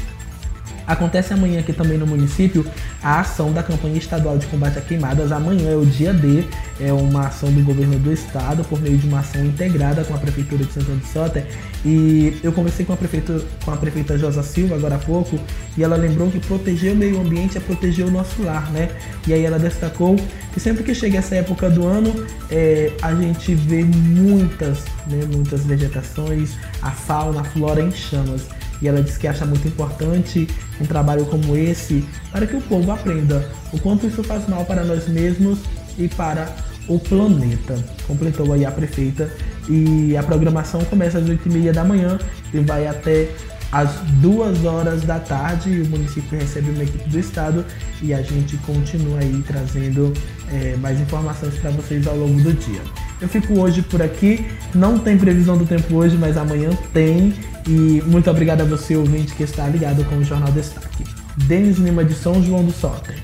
Acontece 0.87 1.33
amanhã 1.33 1.61
aqui 1.61 1.73
também 1.73 1.99
no 1.99 2.07
município 2.07 2.65
a 3.03 3.21
ação 3.21 3.53
da 3.53 3.63
campanha 3.63 3.99
estadual 3.99 4.39
de 4.39 4.47
combate 4.47 4.79
a 4.79 4.81
queimadas. 4.81 5.33
Amanhã 5.33 5.71
é 5.71 5.77
o 5.77 5.85
dia 5.85 6.13
D, 6.13 6.45
é 6.81 6.93
uma 6.93 7.27
ação 7.27 7.51
do 7.51 7.63
governo 7.63 7.99
do 7.99 8.13
estado 8.13 8.65
por 8.65 8.81
meio 8.81 8.97
de 8.97 9.07
uma 9.07 9.21
ação 9.21 9.45
integrada 9.45 10.05
com 10.05 10.15
a 10.15 10.19
prefeitura 10.19 10.65
de 10.65 10.73
Santo 10.73 10.91
de. 10.93 11.47
E 11.85 12.39
eu 12.43 12.53
conversei 12.53 12.85
com 12.87 12.93
a 12.93 12.97
prefeita, 12.97 13.41
com 13.65 13.73
a 13.73 13.77
prefeita 13.77 14.17
Josa 14.19 14.43
Silva 14.43 14.77
agora 14.77 14.97
há 14.97 14.99
pouco 14.99 15.39
e 15.77 15.83
ela 15.83 15.97
lembrou 15.97 16.31
que 16.31 16.39
proteger 16.39 16.93
o 16.93 16.97
meio 16.97 17.21
ambiente 17.21 17.57
é 17.59 17.61
proteger 17.61 18.07
o 18.07 18.11
nosso 18.11 18.43
lar, 18.43 18.71
né? 18.71 18.91
E 19.27 19.33
aí 19.33 19.45
ela 19.45 19.59
destacou 19.59 20.17
que 20.53 20.61
sempre 20.61 20.83
que 20.83 20.95
chega 20.95 21.19
essa 21.19 21.35
época 21.35 21.69
do 21.69 21.87
ano 21.87 22.27
é, 22.51 22.93
a 23.03 23.15
gente 23.15 23.55
vê 23.55 23.85
muitas, 23.85 24.79
né, 25.07 25.21
muitas 25.33 25.65
vegetações, 25.65 26.53
a 26.83 26.91
fauna, 26.91 27.41
a 27.41 27.45
flora 27.45 27.83
em 27.83 27.91
chamas. 27.91 28.47
E 28.81 28.89
ela 28.89 29.03
disse 29.03 29.19
que 29.19 29.27
acha 29.27 29.45
muito 29.47 29.67
importante 29.67 30.49
um 30.81 30.85
trabalho 30.85 31.25
como 31.27 31.57
esse 31.57 32.05
para 32.31 32.47
que 32.47 32.57
o 32.57 32.61
povo 32.61 32.91
aprenda 32.91 33.49
o 33.73 33.79
quanto 33.81 34.07
isso 34.07 34.23
faz 34.23 34.49
mal 34.49 34.65
para 34.65 34.85
nós 34.85 35.09
mesmos 35.09 35.61
e 35.99 36.09
para 36.09 36.49
o 36.89 36.99
planeta. 36.99 37.77
Completou 38.07 38.53
aí 38.53 38.65
a 38.65 38.71
prefeita. 38.71 39.31
E 39.69 40.17
a 40.17 40.23
programação 40.23 40.85
começa 40.85 41.19
às 41.19 41.25
8h30 41.25 41.73
da 41.73 41.85
manhã 41.85 42.19
e 42.55 42.59
vai 42.61 42.87
até 42.87 43.29
às 43.73 43.97
2 44.21 44.65
horas 44.65 45.03
da 45.03 45.19
tarde. 45.19 45.83
O 45.83 45.87
município 45.89 46.39
recebe 46.39 46.71
uma 46.71 46.85
equipe 46.85 47.09
do 47.09 47.19
estado 47.19 47.65
e 48.01 48.15
a 48.15 48.23
gente 48.23 48.57
continua 48.59 49.19
aí 49.19 49.43
trazendo 49.47 50.13
é, 50.53 50.77
mais 50.77 51.01
informações 51.01 51.55
para 51.57 51.71
vocês 51.71 52.07
ao 52.07 52.17
longo 52.17 52.41
do 52.41 52.53
dia. 52.53 52.81
Eu 53.21 53.29
fico 53.29 53.59
hoje 53.59 53.83
por 53.83 54.01
aqui. 54.01 54.47
Não 54.75 54.99
tem 54.99 55.19
previsão 55.19 55.57
do 55.57 55.65
tempo 55.65 55.97
hoje, 55.97 56.17
mas 56.17 56.37
amanhã 56.37 56.71
tem. 56.93 57.35
E 57.69 58.01
muito 58.03 58.31
obrigado 58.31 58.61
a 58.61 58.65
você, 58.65 58.95
ouvinte, 58.95 59.35
que 59.35 59.43
está 59.43 59.67
ligado 59.67 60.05
com 60.05 60.19
o 60.19 60.25
Jornal 60.25 60.53
Destaque. 60.53 61.03
Denis 61.49 61.79
Lima 61.79 62.05
de 62.05 62.15
São 62.15 62.41
João 62.41 62.65
do 62.65 62.71
Soter. 62.71 63.21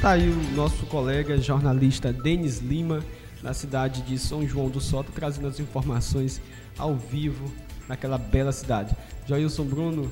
Tá 0.00 0.12
aí 0.12 0.28
o 0.28 0.56
nosso 0.56 0.86
colega 0.86 1.36
jornalista 1.36 2.10
Denis 2.10 2.58
Lima, 2.60 3.04
na 3.42 3.52
cidade 3.52 4.00
de 4.00 4.18
São 4.18 4.48
João 4.48 4.70
do 4.70 4.80
Soto, 4.80 5.12
trazendo 5.12 5.48
as 5.48 5.60
informações 5.60 6.40
ao 6.78 6.94
vivo 6.94 7.52
naquela 7.86 8.16
bela 8.16 8.52
cidade. 8.52 8.96
Joilson 9.26 9.64
Bruno, 9.64 10.10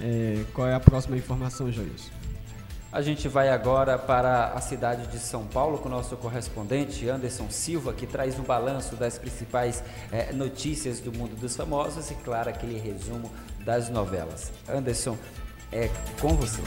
é, 0.00 0.42
qual 0.52 0.66
é 0.66 0.74
a 0.74 0.80
próxima 0.80 1.16
informação, 1.16 1.70
Joilson? 1.70 2.21
A 2.92 3.00
gente 3.00 3.26
vai 3.26 3.48
agora 3.48 3.96
para 3.96 4.48
a 4.48 4.60
cidade 4.60 5.06
de 5.06 5.18
São 5.18 5.46
Paulo 5.46 5.78
com 5.78 5.88
o 5.88 5.90
nosso 5.90 6.14
correspondente 6.14 7.08
Anderson 7.08 7.46
Silva, 7.48 7.94
que 7.94 8.06
traz 8.06 8.38
um 8.38 8.42
balanço 8.42 8.96
das 8.96 9.16
principais 9.16 9.82
é, 10.12 10.30
notícias 10.30 11.00
do 11.00 11.10
mundo 11.10 11.34
dos 11.34 11.56
famosos 11.56 12.10
e, 12.10 12.14
claro, 12.16 12.50
aquele 12.50 12.78
resumo 12.78 13.32
das 13.64 13.88
novelas. 13.88 14.52
Anderson, 14.68 15.16
é 15.72 15.88
com 16.20 16.36
você. 16.36 16.60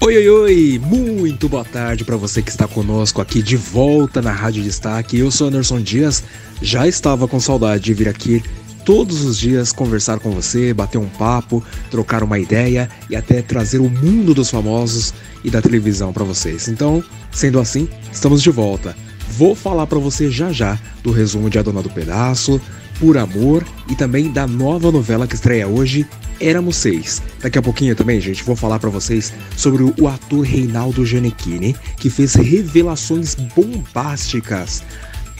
Oi, 0.00 0.16
oi, 0.16 0.28
oi! 0.30 0.80
Muito 0.82 1.46
boa 1.46 1.66
tarde 1.66 2.06
para 2.06 2.16
você 2.16 2.40
que 2.40 2.50
está 2.50 2.66
conosco 2.66 3.20
aqui 3.20 3.42
de 3.42 3.58
volta 3.58 4.22
na 4.22 4.32
Rádio 4.32 4.62
Destaque. 4.62 5.18
Eu 5.18 5.30
sou 5.30 5.48
Anderson 5.48 5.82
Dias, 5.82 6.24
já 6.62 6.88
estava 6.88 7.28
com 7.28 7.38
saudade 7.38 7.84
de 7.84 7.92
vir 7.92 8.08
aqui 8.08 8.42
todos 8.88 9.22
os 9.22 9.36
dias 9.36 9.70
conversar 9.70 10.18
com 10.18 10.30
você, 10.30 10.72
bater 10.72 10.96
um 10.96 11.10
papo, 11.10 11.62
trocar 11.90 12.22
uma 12.22 12.38
ideia 12.38 12.88
e 13.10 13.16
até 13.16 13.42
trazer 13.42 13.80
o 13.80 13.90
mundo 13.90 14.32
dos 14.32 14.48
famosos 14.48 15.12
e 15.44 15.50
da 15.50 15.60
televisão 15.60 16.10
para 16.10 16.24
vocês. 16.24 16.68
Então, 16.68 17.04
sendo 17.30 17.60
assim, 17.60 17.86
estamos 18.10 18.42
de 18.42 18.50
volta. 18.50 18.96
Vou 19.32 19.54
falar 19.54 19.86
para 19.86 19.98
você 19.98 20.30
já 20.30 20.50
já 20.52 20.78
do 21.02 21.12
resumo 21.12 21.50
de 21.50 21.58
A 21.58 21.62
Dona 21.62 21.82
do 21.82 21.90
Pedaço, 21.90 22.58
Por 22.98 23.18
Amor 23.18 23.62
e 23.90 23.94
também 23.94 24.32
da 24.32 24.46
nova 24.46 24.90
novela 24.90 25.26
que 25.26 25.34
estreia 25.34 25.68
hoje, 25.68 26.06
Éramos 26.40 26.76
Seis. 26.76 27.20
Daqui 27.42 27.58
a 27.58 27.62
pouquinho 27.62 27.94
também, 27.94 28.18
gente, 28.22 28.42
vou 28.42 28.56
falar 28.56 28.78
para 28.78 28.88
vocês 28.88 29.34
sobre 29.54 29.82
o 29.82 30.08
ator 30.08 30.40
Reinaldo 30.40 31.04
Gianecchini, 31.04 31.76
que 31.98 32.08
fez 32.08 32.32
revelações 32.32 33.34
bombásticas. 33.34 34.82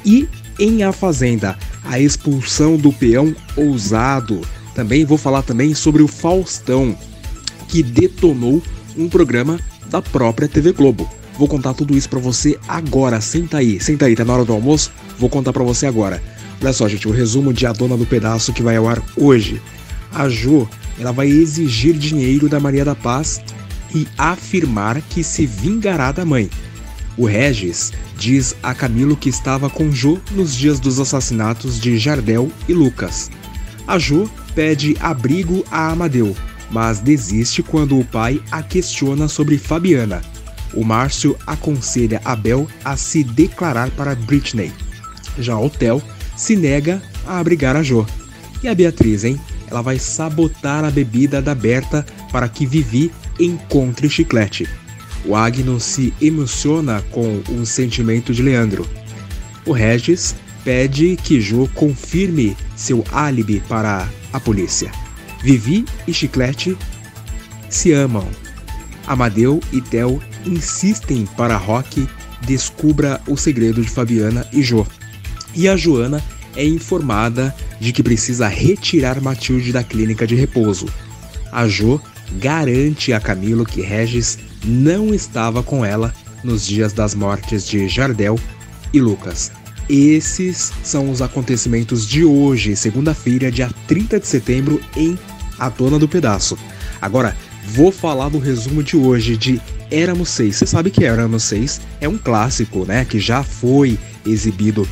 E 0.04 0.28
em 0.58 0.82
A 0.82 0.92
Fazenda, 0.92 1.56
a 1.84 1.98
expulsão 1.98 2.76
do 2.76 2.92
peão 2.92 3.34
ousado. 3.56 4.40
Também 4.74 5.04
vou 5.04 5.18
falar 5.18 5.42
também 5.42 5.74
sobre 5.74 6.02
o 6.02 6.08
Faustão, 6.08 6.96
que 7.68 7.82
detonou 7.82 8.62
um 8.96 9.08
programa 9.08 9.58
da 9.90 10.02
própria 10.02 10.48
TV 10.48 10.72
Globo. 10.72 11.08
Vou 11.38 11.46
contar 11.46 11.74
tudo 11.74 11.96
isso 11.96 12.08
para 12.08 12.18
você 12.18 12.58
agora. 12.66 13.20
Senta 13.20 13.58
aí, 13.58 13.80
senta 13.80 14.06
aí, 14.06 14.16
tá 14.16 14.24
na 14.24 14.34
hora 14.34 14.44
do 14.44 14.52
almoço? 14.52 14.90
Vou 15.18 15.30
contar 15.30 15.52
para 15.52 15.62
você 15.62 15.86
agora. 15.86 16.22
Olha 16.60 16.72
só, 16.72 16.88
gente, 16.88 17.06
o 17.06 17.12
resumo 17.12 17.52
de 17.52 17.64
A 17.66 17.72
Dona 17.72 17.96
do 17.96 18.04
Pedaço 18.04 18.52
que 18.52 18.62
vai 18.62 18.76
ao 18.76 18.88
ar 18.88 19.00
hoje. 19.16 19.62
A 20.12 20.28
Jo, 20.28 20.68
ela 20.98 21.12
vai 21.12 21.28
exigir 21.28 21.94
dinheiro 21.94 22.48
da 22.48 22.58
Maria 22.58 22.84
da 22.84 22.94
Paz 22.94 23.40
e 23.94 24.06
afirmar 24.18 25.00
que 25.02 25.22
se 25.22 25.46
vingará 25.46 26.10
da 26.10 26.24
mãe. 26.24 26.50
O 27.18 27.26
Regis 27.26 27.92
diz 28.16 28.54
a 28.62 28.72
Camilo 28.72 29.16
que 29.16 29.28
estava 29.28 29.68
com 29.68 29.90
Jo 29.90 30.20
nos 30.30 30.54
dias 30.54 30.78
dos 30.78 31.00
assassinatos 31.00 31.80
de 31.80 31.98
Jardel 31.98 32.50
e 32.68 32.72
Lucas. 32.72 33.28
A 33.88 33.98
Jo 33.98 34.30
pede 34.54 34.96
abrigo 35.00 35.64
a 35.68 35.90
Amadeu, 35.90 36.36
mas 36.70 37.00
desiste 37.00 37.60
quando 37.60 37.98
o 37.98 38.04
pai 38.04 38.40
a 38.52 38.62
questiona 38.62 39.26
sobre 39.26 39.58
Fabiana. 39.58 40.22
O 40.72 40.84
Márcio 40.84 41.36
aconselha 41.44 42.20
Abel 42.24 42.68
a 42.84 42.96
se 42.96 43.24
declarar 43.24 43.90
para 43.90 44.14
Britney. 44.14 44.72
Já 45.38 45.58
o 45.58 45.68
Theo 45.68 46.00
se 46.36 46.54
nega 46.54 47.02
a 47.26 47.40
abrigar 47.40 47.74
a 47.74 47.82
Jo. 47.82 48.06
E 48.62 48.68
a 48.68 48.74
Beatriz, 48.74 49.24
hein? 49.24 49.40
Ela 49.68 49.82
vai 49.82 49.98
sabotar 49.98 50.84
a 50.84 50.90
bebida 50.90 51.42
da 51.42 51.54
Berta 51.54 52.06
para 52.30 52.48
que 52.48 52.64
Vivi 52.64 53.10
encontre 53.40 54.08
chiclete. 54.08 54.68
O 55.28 55.36
Agno 55.36 55.78
se 55.78 56.14
emociona 56.22 57.04
com 57.10 57.42
o 57.50 57.66
sentimento 57.66 58.32
de 58.32 58.42
Leandro. 58.42 58.88
O 59.66 59.72
Regis 59.72 60.34
pede 60.64 61.16
que 61.16 61.38
Jo 61.38 61.68
confirme 61.74 62.56
seu 62.74 63.04
álibi 63.12 63.62
para 63.68 64.08
a 64.32 64.40
polícia. 64.40 64.90
Vivi 65.42 65.84
e 66.06 66.14
Chiclete 66.14 66.74
se 67.68 67.92
amam. 67.92 68.26
Amadeu 69.06 69.60
e 69.70 69.82
Theo 69.82 70.18
insistem 70.46 71.26
para 71.36 71.58
Rock 71.58 72.08
descubra 72.46 73.20
o 73.28 73.36
segredo 73.36 73.82
de 73.82 73.90
Fabiana 73.90 74.46
e 74.50 74.62
Jo. 74.62 74.86
E 75.54 75.68
a 75.68 75.76
Joana 75.76 76.24
é 76.56 76.64
informada 76.64 77.54
de 77.78 77.92
que 77.92 78.02
precisa 78.02 78.48
retirar 78.48 79.20
Matilde 79.20 79.72
da 79.72 79.84
clínica 79.84 80.26
de 80.26 80.34
repouso. 80.34 80.86
A 81.52 81.68
Jo 81.68 82.00
garante 82.40 83.12
a 83.12 83.20
Camilo 83.20 83.66
que 83.66 83.82
Regis 83.82 84.38
não 84.64 85.14
estava 85.14 85.62
com 85.62 85.84
ela 85.84 86.14
nos 86.42 86.66
dias 86.66 86.92
das 86.92 87.14
mortes 87.14 87.66
de 87.66 87.88
Jardel 87.88 88.38
e 88.92 89.00
Lucas. 89.00 89.50
Esses 89.88 90.72
são 90.82 91.10
os 91.10 91.22
acontecimentos 91.22 92.06
de 92.06 92.24
hoje, 92.24 92.76
segunda-feira, 92.76 93.50
dia 93.50 93.70
30 93.86 94.20
de 94.20 94.26
setembro, 94.26 94.80
em 94.94 95.18
A 95.58 95.68
Dona 95.68 95.98
do 95.98 96.06
Pedaço. 96.06 96.58
Agora, 97.00 97.34
vou 97.68 97.90
falar 97.90 98.28
do 98.28 98.38
resumo 98.38 98.82
de 98.82 98.96
hoje 98.96 99.36
de 99.36 99.60
Éramos 99.90 100.28
Seis. 100.28 100.56
Você 100.56 100.66
sabe 100.66 100.90
que 100.90 101.04
Éramos 101.04 101.44
Seis 101.44 101.80
é 102.00 102.08
um 102.08 102.18
clássico, 102.18 102.84
né? 102.84 103.04
Que 103.04 103.18
já 103.18 103.42
foi 103.42 103.98
exibido 104.26 104.86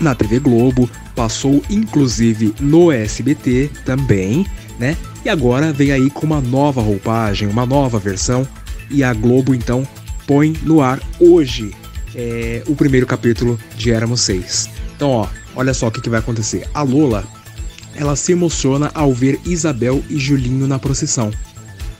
na 0.00 0.14
TV 0.14 0.40
Globo, 0.40 0.90
passou 1.14 1.62
inclusive 1.70 2.52
no 2.58 2.90
SBT 2.90 3.70
também, 3.84 4.44
né? 4.78 4.96
E 5.24 5.28
agora 5.28 5.72
vem 5.72 5.92
aí 5.92 6.10
com 6.10 6.26
uma 6.26 6.40
nova 6.40 6.82
roupagem, 6.82 7.48
uma 7.48 7.64
nova 7.64 7.98
versão, 7.98 8.46
e 8.90 9.02
a 9.02 9.12
Globo 9.12 9.54
então 9.54 9.86
põe 10.26 10.54
no 10.62 10.80
ar 10.80 11.00
hoje 11.20 11.74
é, 12.14 12.62
o 12.66 12.74
primeiro 12.74 13.06
capítulo 13.06 13.58
de 13.76 13.90
Éramos 13.90 14.20
Seis. 14.20 14.68
Então, 14.96 15.10
ó, 15.10 15.28
olha 15.54 15.74
só 15.74 15.88
o 15.88 15.90
que, 15.90 16.00
que 16.00 16.10
vai 16.10 16.20
acontecer. 16.20 16.68
A 16.72 16.82
Lola, 16.82 17.24
ela 17.94 18.16
se 18.16 18.32
emociona 18.32 18.90
ao 18.94 19.12
ver 19.12 19.40
Isabel 19.44 20.02
e 20.08 20.18
Julinho 20.18 20.66
na 20.66 20.78
procissão. 20.78 21.30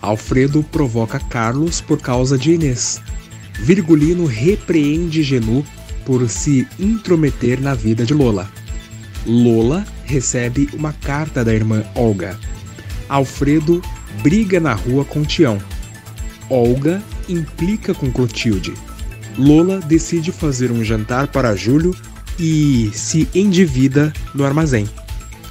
Alfredo 0.00 0.62
provoca 0.62 1.19
Carlos 1.19 1.81
por 1.81 2.00
causa 2.00 2.37
de 2.37 2.53
Inês. 2.53 3.00
Virgulino 3.59 4.26
repreende 4.26 5.23
Genu 5.23 5.64
por 6.05 6.29
se 6.29 6.67
intrometer 6.79 7.61
na 7.61 7.75
vida 7.75 8.05
de 8.05 8.12
Lola. 8.12 8.50
Lola 9.26 9.87
recebe 10.05 10.69
uma 10.75 10.93
carta 10.93 11.45
da 11.45 11.55
irmã 11.55 11.83
Olga. 11.95 12.38
Alfredo 13.09 13.81
briga 14.23 14.61
na 14.61 14.75
rua 14.75 15.05
com 15.05 15.23
Tião. 15.23 15.59
Olga 16.48 17.02
implica 17.28 17.94
com 17.94 18.10
Clotilde. 18.10 18.74
Lola 19.36 19.80
decide 19.80 20.30
fazer 20.30 20.70
um 20.70 20.84
jantar 20.84 21.28
para 21.28 21.56
Júlio 21.56 21.94
e 22.38 22.90
se 22.94 23.28
endivida 23.34 24.12
no 24.34 24.44
armazém. 24.44 24.88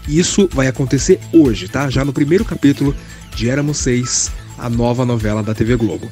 Isso 0.07 0.49
vai 0.51 0.67
acontecer 0.67 1.19
hoje, 1.31 1.67
tá? 1.67 1.89
Já 1.89 2.03
no 2.03 2.13
primeiro 2.13 2.43
capítulo 2.43 2.95
de 3.35 3.49
Éramos 3.49 3.77
Seis, 3.77 4.31
a 4.57 4.69
nova 4.69 5.05
novela 5.05 5.41
da 5.41 5.53
TV 5.53 5.75
Globo. 5.75 6.09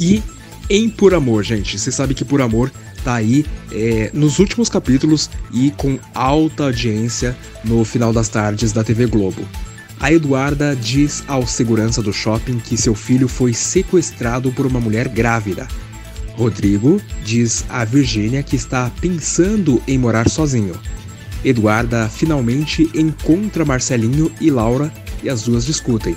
E 0.00 0.22
em 0.68 0.88
Por 0.88 1.14
Amor, 1.14 1.42
gente, 1.42 1.78
você 1.78 1.92
sabe 1.92 2.14
que 2.14 2.24
Por 2.24 2.40
Amor 2.40 2.70
tá 3.04 3.14
aí 3.14 3.44
é, 3.70 4.10
nos 4.14 4.38
últimos 4.38 4.68
capítulos 4.68 5.28
e 5.52 5.70
com 5.72 5.98
alta 6.14 6.64
audiência 6.64 7.36
no 7.64 7.84
final 7.84 8.12
das 8.12 8.28
tardes 8.28 8.72
da 8.72 8.82
TV 8.82 9.06
Globo. 9.06 9.46
A 10.02 10.12
Eduarda 10.12 10.74
diz 10.74 11.22
ao 11.28 11.46
segurança 11.46 12.02
do 12.02 12.12
shopping 12.12 12.58
que 12.58 12.76
seu 12.76 12.92
filho 12.92 13.28
foi 13.28 13.54
sequestrado 13.54 14.50
por 14.50 14.66
uma 14.66 14.80
mulher 14.80 15.06
grávida. 15.08 15.68
Rodrigo 16.32 17.00
diz 17.24 17.64
a 17.68 17.84
Virgínia 17.84 18.42
que 18.42 18.56
está 18.56 18.90
pensando 19.00 19.80
em 19.86 19.96
morar 19.96 20.28
sozinho. 20.28 20.74
Eduarda 21.44 22.08
finalmente 22.08 22.90
encontra 22.92 23.64
Marcelinho 23.64 24.32
e 24.40 24.50
Laura 24.50 24.92
e 25.22 25.30
as 25.30 25.42
duas 25.44 25.64
discutem. 25.64 26.16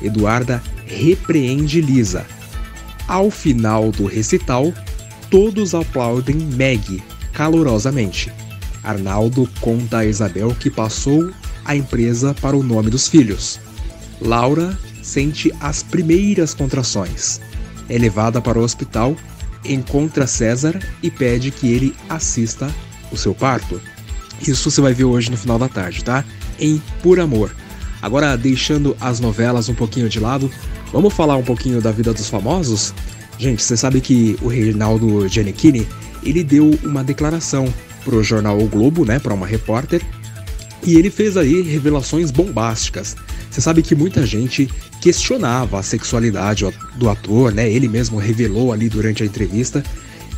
Eduarda 0.00 0.62
repreende 0.86 1.80
Lisa. 1.80 2.24
Ao 3.08 3.28
final 3.28 3.90
do 3.90 4.06
recital, 4.06 4.72
todos 5.28 5.74
aplaudem 5.74 6.36
Meg 6.36 7.02
calorosamente. 7.32 8.32
Arnaldo 8.84 9.50
conta 9.60 9.98
a 9.98 10.06
Isabel 10.06 10.54
que 10.60 10.70
passou 10.70 11.32
a 11.66 11.74
empresa 11.74 12.34
para 12.40 12.56
o 12.56 12.62
nome 12.62 12.90
dos 12.90 13.08
filhos. 13.08 13.58
Laura 14.20 14.76
sente 15.02 15.52
as 15.60 15.82
primeiras 15.82 16.54
contrações. 16.54 17.40
É 17.88 17.98
levada 17.98 18.40
para 18.40 18.58
o 18.58 18.62
hospital, 18.62 19.16
encontra 19.64 20.26
César 20.26 20.78
e 21.02 21.10
pede 21.10 21.50
que 21.50 21.70
ele 21.70 21.94
assista 22.08 22.68
o 23.12 23.16
seu 23.16 23.34
parto. 23.34 23.80
Isso 24.40 24.70
você 24.70 24.80
vai 24.80 24.92
ver 24.92 25.04
hoje 25.04 25.30
no 25.30 25.36
final 25.36 25.58
da 25.58 25.68
tarde, 25.68 26.04
tá? 26.04 26.24
Em 26.58 26.82
Por 27.02 27.20
Amor. 27.20 27.54
Agora, 28.02 28.36
deixando 28.36 28.96
as 29.00 29.20
novelas 29.20 29.68
um 29.68 29.74
pouquinho 29.74 30.08
de 30.08 30.20
lado, 30.20 30.50
vamos 30.92 31.14
falar 31.14 31.36
um 31.36 31.42
pouquinho 31.42 31.80
da 31.80 31.90
vida 31.90 32.12
dos 32.12 32.28
famosos? 32.28 32.92
Gente, 33.38 33.62
você 33.62 33.76
sabe 33.76 34.00
que 34.00 34.36
o 34.42 34.48
Reinaldo 34.48 35.28
Giannichini, 35.28 35.86
ele 36.22 36.42
deu 36.42 36.70
uma 36.82 37.04
declaração 37.04 37.72
pro 38.04 38.22
jornal 38.22 38.58
O 38.58 38.68
Globo, 38.68 39.04
né, 39.04 39.18
para 39.18 39.34
uma 39.34 39.46
repórter, 39.46 40.02
e 40.84 40.96
ele 40.96 41.10
fez 41.10 41.36
aí 41.36 41.62
revelações 41.62 42.30
bombásticas. 42.30 43.16
Você 43.50 43.60
sabe 43.60 43.82
que 43.82 43.94
muita 43.94 44.26
gente 44.26 44.68
questionava 45.00 45.78
a 45.78 45.82
sexualidade 45.82 46.66
do 46.96 47.08
ator, 47.08 47.52
né? 47.52 47.70
Ele 47.70 47.88
mesmo 47.88 48.18
revelou 48.18 48.72
ali 48.72 48.88
durante 48.88 49.22
a 49.22 49.26
entrevista 49.26 49.82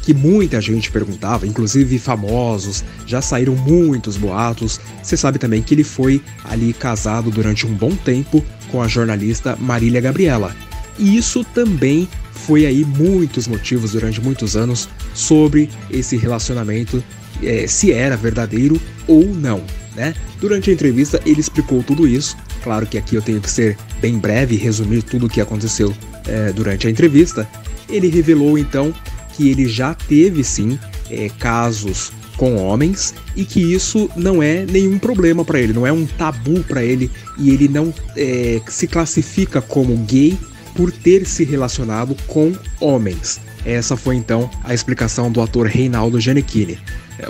que 0.09 0.15
muita 0.15 0.59
gente 0.59 0.91
perguntava, 0.91 1.47
inclusive 1.47 1.99
famosos, 1.99 2.83
já 3.07 3.21
saíram 3.21 3.55
muitos 3.55 4.17
boatos. 4.17 4.81
Você 5.03 5.19
sabe 5.19 5.39
também 5.39 5.63
que 5.63 5.75
ele 5.75 5.85
foi 5.85 6.23
ali 6.45 6.73
casado 6.73 7.31
durante 7.31 7.67
um 7.67 7.75
bom 7.75 7.95
tempo 7.95 8.43
com 8.71 8.81
a 8.81 8.89
jornalista 8.89 9.55
Marília 9.61 10.01
Gabriela. 10.01 10.57
E 10.99 11.15
isso 11.15 11.45
também 11.45 12.09
foi 12.33 12.65
aí 12.65 12.87
muitos 12.87 13.47
motivos 13.47 13.93
durante 13.93 14.19
muitos 14.19 14.57
anos 14.57 14.89
sobre 15.13 15.69
esse 15.91 16.17
relacionamento, 16.17 17.05
é, 17.43 17.67
se 17.67 17.93
era 17.93 18.17
verdadeiro 18.17 18.81
ou 19.07 19.27
não. 19.27 19.63
Né? 19.97 20.15
Durante 20.41 20.71
a 20.71 20.73
entrevista 20.73 21.21
ele 21.25 21.41
explicou 21.41 21.83
tudo 21.83 22.07
isso. 22.07 22.37
Claro 22.63 22.87
que 22.87 22.99
aqui 22.99 23.15
eu 23.17 23.23
tenho 23.23 23.41
que 23.41 23.51
ser 23.51 23.77
bem 24.01 24.19
breve 24.19 24.55
e 24.55 24.59
resumir 24.59 25.03
tudo 25.03 25.27
o 25.27 25.29
que 25.29 25.41
aconteceu 25.41 25.95
é, 26.27 26.53
durante 26.53 26.87
a 26.87 26.91
entrevista. 26.91 27.49
Ele 27.89 28.09
revelou 28.09 28.59
então 28.59 28.95
que 29.35 29.49
ele 29.49 29.69
já 29.69 29.95
teve 29.95 30.45
sim 30.45 30.79
é, 31.11 31.29
casos 31.39 32.13
com 32.37 32.57
homens 32.57 33.15
e 33.35 33.45
que 33.45 33.61
isso 33.61 34.09
não 34.17 34.43
é 34.43 34.65
nenhum 34.65 34.99
problema 34.99 35.45
para 35.45 35.59
ele, 35.59 35.73
não 35.73 35.87
é 35.87 35.93
um 35.93 36.07
tabu 36.07 36.63
para 36.63 36.85
ele 36.85 37.11
e 37.37 37.51
ele 37.51 37.69
não 37.69 37.93
é, 38.17 38.61
se 38.69 38.87
classifica 38.87 39.61
como 39.61 39.97
gay 40.05 40.39
por 40.75 40.93
ter 40.93 41.27
se 41.27 41.45
relacionado 41.45 42.17
com 42.29 42.53
homens. 42.81 43.41
Essa 43.65 43.97
foi 43.97 44.15
então 44.15 44.49
a 44.63 44.73
explicação 44.73 45.31
do 45.31 45.43
ator 45.43 45.67
Reinaldo 45.67 46.21
Giannichini. 46.21 46.79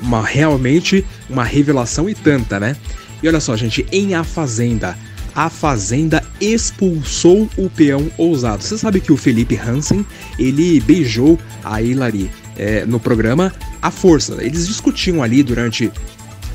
Uma, 0.02 0.24
realmente 0.24 1.04
uma 1.28 1.44
revelação 1.44 2.08
e 2.08 2.14
tanta, 2.14 2.60
né? 2.60 2.76
E 3.22 3.28
olha 3.28 3.40
só, 3.40 3.56
gente, 3.56 3.86
em 3.90 4.14
A 4.14 4.22
Fazenda, 4.22 4.96
a 5.34 5.48
Fazenda 5.48 6.22
expulsou 6.40 7.48
o 7.56 7.70
peão 7.70 8.10
ousado. 8.16 8.62
Você 8.62 8.76
sabe 8.76 9.00
que 9.00 9.12
o 9.12 9.16
Felipe 9.16 9.56
Hansen, 9.56 10.04
ele 10.38 10.80
beijou 10.80 11.38
a 11.64 11.80
Hilary 11.80 12.30
é, 12.56 12.84
no 12.84 12.98
programa 12.98 13.52
à 13.80 13.90
força. 13.90 14.36
Eles 14.40 14.66
discutiam 14.66 15.22
ali 15.22 15.42
durante 15.42 15.90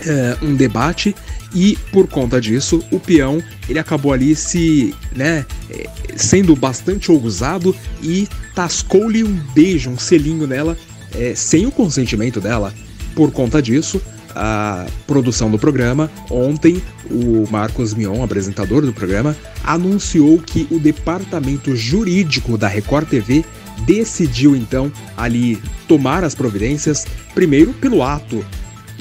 é, 0.06 0.38
um 0.42 0.56
debate 0.56 1.16
e 1.56 1.78
por 1.92 2.08
conta 2.08 2.42
disso 2.42 2.84
o 2.92 3.00
peão 3.00 3.42
ele 3.70 3.80
acabou 3.80 4.12
ali 4.12 4.36
se 4.36 4.94
né 5.16 5.46
é, 5.70 5.88
sendo 6.16 6.56
bastante 6.56 7.12
ousado 7.12 7.76
e 8.02 8.28
tascou-lhe 8.56 9.24
um 9.24 9.40
beijo 9.54 9.90
um 9.90 9.98
selinho 9.98 10.48
nela 10.48 10.76
é, 11.14 11.36
sem 11.36 11.66
o 11.66 11.72
consentimento 11.72 12.42
dela 12.42 12.74
por 13.16 13.32
conta 13.32 13.62
disso 13.62 14.02
a 14.36 14.86
produção 15.06 15.52
do 15.52 15.60
programa, 15.60 16.10
ontem 16.30 16.82
o 17.10 17.48
Marcos 17.52 17.94
Mion, 17.94 18.24
apresentador 18.24 18.86
do 18.86 18.94
programa, 18.94 19.36
anunciou 19.64 20.40
que 20.40 20.68
o 20.72 20.80
departamento 20.80 21.76
jurídico 21.76 22.58
da 22.58 22.68
Record 22.68 23.08
TV 23.08 23.46
decidiu 23.86 24.56
então 24.56 24.92
ali 25.16 25.62
tomar 25.88 26.24
as 26.24 26.34
providências, 26.34 27.06
primeiro 27.34 27.74
pelo 27.74 28.02
ato 28.02 28.44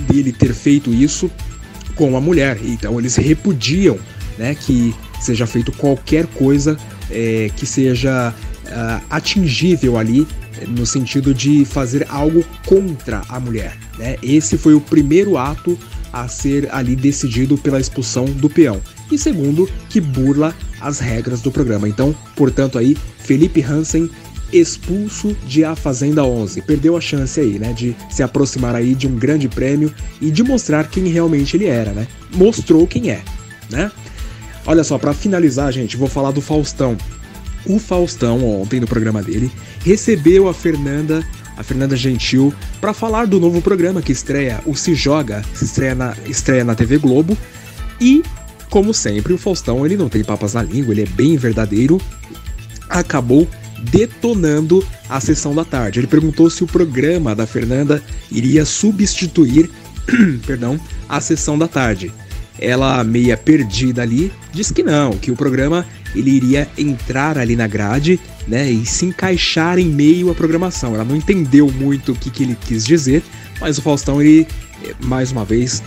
dele 0.09 0.33
ter 0.33 0.53
feito 0.53 0.93
isso 0.93 1.31
com 1.95 2.17
a 2.17 2.21
mulher. 2.21 2.59
Então 2.63 2.99
eles 2.99 3.17
repudiam 3.17 3.99
né, 4.39 4.55
que 4.55 4.95
seja 5.21 5.47
feito 5.47 5.73
qualquer 5.73 6.27
coisa 6.27 6.77
é, 7.11 7.51
que 7.57 7.67
seja 7.67 8.35
uh, 8.73 9.03
atingível 9.11 9.99
ali 9.99 10.27
no 10.69 10.85
sentido 10.85 11.33
de 11.33 11.65
fazer 11.65 12.07
algo 12.09 12.45
contra 12.67 13.23
a 13.29 13.39
mulher. 13.39 13.77
Né? 13.99 14.17
Esse 14.23 14.59
foi 14.59 14.75
o 14.75 14.81
primeiro 14.81 15.37
ato 15.37 15.79
a 16.13 16.29
ser 16.29 16.69
ali 16.73 16.95
decidido 16.95 17.57
pela 17.57 17.81
expulsão 17.81 18.25
do 18.27 18.51
peão. 18.51 18.81
E 19.11 19.17
segundo, 19.17 19.69
que 19.89 20.01
burla 20.01 20.55
as 20.81 20.99
regras 20.99 21.41
do 21.41 21.51
programa. 21.51 21.89
Então, 21.89 22.15
portanto, 22.37 22.79
aí, 22.79 22.97
Felipe 23.19 23.63
Hansen 23.63 24.11
expulso 24.53 25.35
de 25.47 25.65
A 25.65 25.75
Fazenda 25.75 26.25
11. 26.25 26.61
Perdeu 26.63 26.97
a 26.97 27.01
chance 27.01 27.41
aí, 27.41 27.59
né, 27.59 27.73
de 27.73 27.97
se 28.11 28.23
aproximar 28.23 28.75
aí 28.75 28.95
de 28.95 29.07
um 29.07 29.17
grande 29.17 29.49
prêmio 29.49 29.93
e 30.21 30.31
de 30.31 30.43
mostrar 30.43 30.89
quem 30.89 31.07
realmente 31.07 31.57
ele 31.57 31.67
era, 31.67 31.93
né? 31.93 32.07
Mostrou 32.35 32.87
quem 32.87 33.11
é, 33.11 33.23
né? 33.71 33.91
Olha 34.67 34.85
só, 34.85 34.99
para 34.99 35.13
finalizar, 35.13 35.73
gente, 35.73 35.97
vou 35.97 36.07
falar 36.07 36.31
do 36.31 36.41
Faustão. 36.41 36.97
O 37.67 37.79
Faustão, 37.79 38.45
ontem 38.61 38.81
no 38.81 38.87
programa 38.87 39.23
dele, 39.23 39.51
recebeu 39.85 40.49
a 40.49 40.55
Fernanda, 40.55 41.25
a 41.57 41.63
Fernanda 41.63 41.97
Gentil, 41.97 42.53
para 42.81 42.93
falar 42.93 43.27
do 43.27 43.39
novo 43.39 43.63
programa 43.63 44.03
que 44.03 44.13
estreia, 44.13 44.61
o 44.67 44.75
Se 44.75 44.95
Joga, 44.95 45.45
se 45.55 45.65
estreia 45.65 45.95
na, 45.95 46.17
estreia 46.27 46.65
na 46.65 46.75
TV 46.75 46.99
Globo. 46.99 47.37
E, 48.01 48.23
como 48.69 48.93
sempre, 48.93 49.33
o 49.33 49.39
Faustão 49.39 49.87
ele 49.87 49.97
não 49.97 50.09
tem 50.09 50.25
papas 50.25 50.55
na 50.55 50.63
língua, 50.63 50.93
ele 50.93 51.03
é 51.03 51.07
bem 51.07 51.37
verdadeiro 51.37 52.01
acabou 52.93 53.49
detonando 53.91 54.87
a 55.09 55.19
sessão 55.19 55.55
da 55.55 55.65
tarde. 55.65 55.99
Ele 55.99 56.07
perguntou 56.07 56.49
se 56.49 56.63
o 56.63 56.67
programa 56.67 57.35
da 57.35 57.47
Fernanda 57.47 58.03
iria 58.31 58.65
substituir, 58.65 59.71
perdão, 60.47 60.79
a 61.09 61.21
sessão 61.21 61.59
da 61.59 61.67
tarde. 61.67 62.13
Ela 62.59 63.03
meia 63.03 63.37
perdida 63.37 64.03
ali, 64.03 64.31
disse 64.53 64.73
que 64.73 64.83
não, 64.83 65.13
que 65.13 65.31
o 65.31 65.37
programa 65.37 65.85
ele 66.15 66.31
iria 66.31 66.69
entrar 66.77 67.39
ali 67.39 67.57
na 67.57 67.67
grade, 67.67 68.21
né, 68.47 68.71
e 68.71 68.85
se 68.85 69.07
encaixar 69.07 69.79
em 69.79 69.89
meio 69.89 70.31
à 70.31 70.35
programação. 70.35 70.95
Ela 70.95 71.05
não 71.05 71.17
entendeu 71.17 71.71
muito 71.71 72.13
o 72.13 72.15
que, 72.15 72.31
que 72.31 72.43
ele 72.43 72.57
quis 72.61 72.85
dizer, 72.85 73.23
mas 73.61 73.79
o 73.79 73.83
Faustão 73.83 74.21
ele 74.21 74.47
eh, 74.85 74.95
mais 75.01 75.33
uma 75.33 75.45
vez 75.45 75.83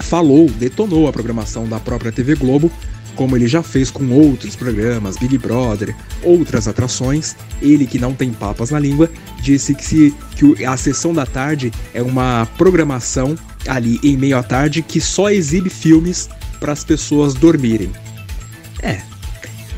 falou, 0.00 0.48
detonou 0.50 1.08
a 1.08 1.12
programação 1.12 1.68
da 1.68 1.78
própria 1.78 2.10
TV 2.10 2.34
Globo, 2.34 2.70
como 3.14 3.36
ele 3.36 3.46
já 3.46 3.62
fez 3.62 3.90
com 3.90 4.08
outros 4.10 4.56
programas, 4.56 5.18
Big 5.18 5.36
Brother, 5.36 5.94
outras 6.22 6.66
atrações. 6.66 7.36
Ele 7.60 7.86
que 7.86 7.98
não 7.98 8.14
tem 8.14 8.32
papas 8.32 8.70
na 8.70 8.78
língua, 8.78 9.10
disse 9.42 9.74
que, 9.74 9.84
se, 9.84 10.14
que 10.36 10.64
a 10.64 10.76
sessão 10.76 11.12
da 11.12 11.26
tarde 11.26 11.70
é 11.92 12.02
uma 12.02 12.48
programação 12.56 13.36
ali 13.68 14.00
em 14.02 14.16
meio 14.16 14.38
à 14.38 14.42
tarde 14.42 14.80
que 14.80 15.00
só 15.00 15.30
exibe 15.30 15.68
filmes 15.68 16.30
para 16.58 16.72
as 16.72 16.82
pessoas 16.82 17.34
dormirem. 17.34 17.90
É, 18.82 19.02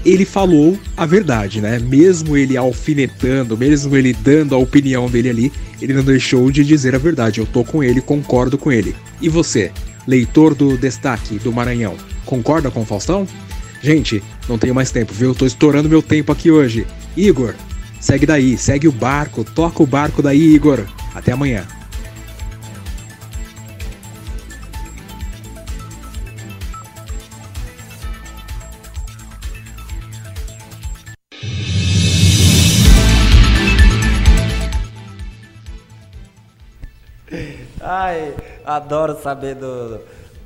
ele 0.04 0.24
falou 0.24 0.78
a 0.96 1.06
verdade, 1.06 1.60
né? 1.60 1.78
Mesmo 1.78 2.36
ele 2.36 2.56
alfinetando, 2.56 3.56
mesmo 3.56 3.96
ele 3.96 4.12
dando 4.12 4.54
a 4.54 4.58
opinião 4.58 5.08
dele 5.08 5.30
ali, 5.30 5.52
ele 5.80 5.94
não 5.94 6.02
deixou 6.02 6.50
de 6.50 6.64
dizer 6.64 6.94
a 6.94 6.98
verdade. 6.98 7.40
Eu 7.40 7.46
tô 7.46 7.64
com 7.64 7.82
ele, 7.82 8.00
concordo 8.00 8.58
com 8.58 8.72
ele. 8.72 8.94
E 9.20 9.28
você, 9.28 9.70
leitor 10.06 10.54
do 10.54 10.76
Destaque 10.76 11.38
do 11.38 11.52
Maranhão, 11.52 11.96
concorda 12.24 12.70
com 12.70 12.82
o 12.82 12.86
Faustão? 12.86 13.26
Gente, 13.80 14.22
não 14.48 14.58
tenho 14.58 14.74
mais 14.74 14.90
tempo, 14.90 15.12
viu? 15.12 15.34
Tô 15.34 15.46
estourando 15.46 15.88
meu 15.88 16.02
tempo 16.02 16.32
aqui 16.32 16.50
hoje. 16.50 16.86
Igor, 17.16 17.54
segue 18.00 18.26
daí, 18.26 18.56
segue 18.56 18.88
o 18.88 18.92
barco, 18.92 19.44
toca 19.44 19.82
o 19.82 19.86
barco 19.86 20.22
daí, 20.22 20.54
Igor. 20.54 20.84
Até 21.14 21.32
amanhã. 21.32 21.66
Adoro 38.76 39.16
saber 39.22 39.54
do, 39.54 39.98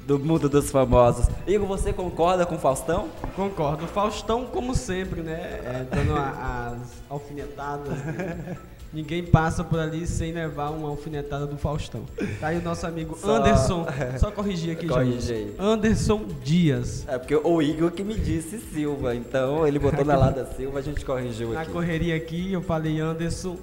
do 0.07 0.19
mundo 0.19 0.49
dos 0.49 0.71
famosos. 0.71 1.27
Igor, 1.47 1.67
você 1.67 1.93
concorda 1.93 2.45
com 2.47 2.55
o 2.55 2.59
Faustão? 2.59 3.09
Concordo. 3.35 3.87
Faustão, 3.87 4.45
como 4.47 4.75
sempre, 4.75 5.21
né? 5.23 5.61
É, 5.65 5.87
dando 5.91 6.15
a- 6.15 6.73
as 6.75 6.89
alfinetadas. 7.11 7.89
né? 8.05 8.57
Ninguém 8.93 9.23
passa 9.25 9.63
por 9.65 9.79
ali 9.79 10.07
sem 10.07 10.33
levar 10.33 10.71
uma 10.71 10.89
alfinetada 10.89 11.45
do 11.47 11.59
Faustão. 11.59 12.03
Tá 12.41 12.47
aí 12.47 12.59
o 12.59 12.63
nosso 12.63 12.87
amigo 12.87 13.19
Só- 13.21 13.37
Anderson. 13.37 13.85
Só 14.19 14.31
corrigir 14.31 14.71
aqui, 14.73 14.87
Corrige 14.87 15.21
Jair. 15.29 15.47
aí. 15.49 15.55
Anderson 15.59 16.25
Dias. 16.43 17.05
É 17.09 17.19
porque 17.19 17.35
o 17.35 17.61
Igor 17.61 17.91
que 17.91 18.03
me 18.05 18.15
disse 18.15 18.59
Silva, 18.59 19.15
então 19.15 19.67
ele 19.67 19.79
botou 19.79 20.05
na 20.05 20.17
lada 20.17 20.49
Silva, 20.57 20.79
a 20.79 20.83
gente 20.83 21.05
corrigiu 21.05 21.53
Na 21.53 21.63
aqui. 21.63 21.73
correria 21.73 22.17
aqui 22.17 22.53
eu 22.53 22.63
falei 22.63 22.99
Anderson 23.01 23.57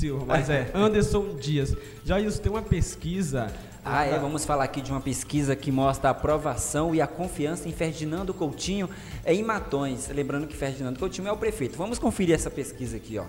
Silva, 0.00 0.24
mas 0.26 0.48
é 0.48 0.70
Anderson 0.74 1.36
Dias. 1.38 1.76
Jair, 2.06 2.32
tem 2.38 2.50
uma 2.50 2.62
pesquisa. 2.62 3.52
Ah, 3.84 4.06
é, 4.06 4.18
vamos 4.18 4.46
falar 4.46 4.64
aqui 4.64 4.80
de 4.80 4.90
uma 4.90 5.00
pesquisa 5.00 5.54
que 5.54 5.70
mostra 5.70 6.08
a 6.08 6.12
aprovação 6.12 6.94
e 6.94 7.02
a 7.02 7.06
confiança 7.06 7.68
em 7.68 7.72
Ferdinando 7.72 8.32
Coutinho 8.32 8.88
em 9.26 9.42
Matões. 9.42 10.08
Lembrando 10.08 10.46
que 10.46 10.56
Ferdinando 10.56 10.98
Coutinho 10.98 11.28
é 11.28 11.32
o 11.32 11.36
prefeito. 11.36 11.76
Vamos 11.76 11.98
conferir 11.98 12.34
essa 12.34 12.50
pesquisa 12.50 12.96
aqui, 12.96 13.18
ó. 13.18 13.24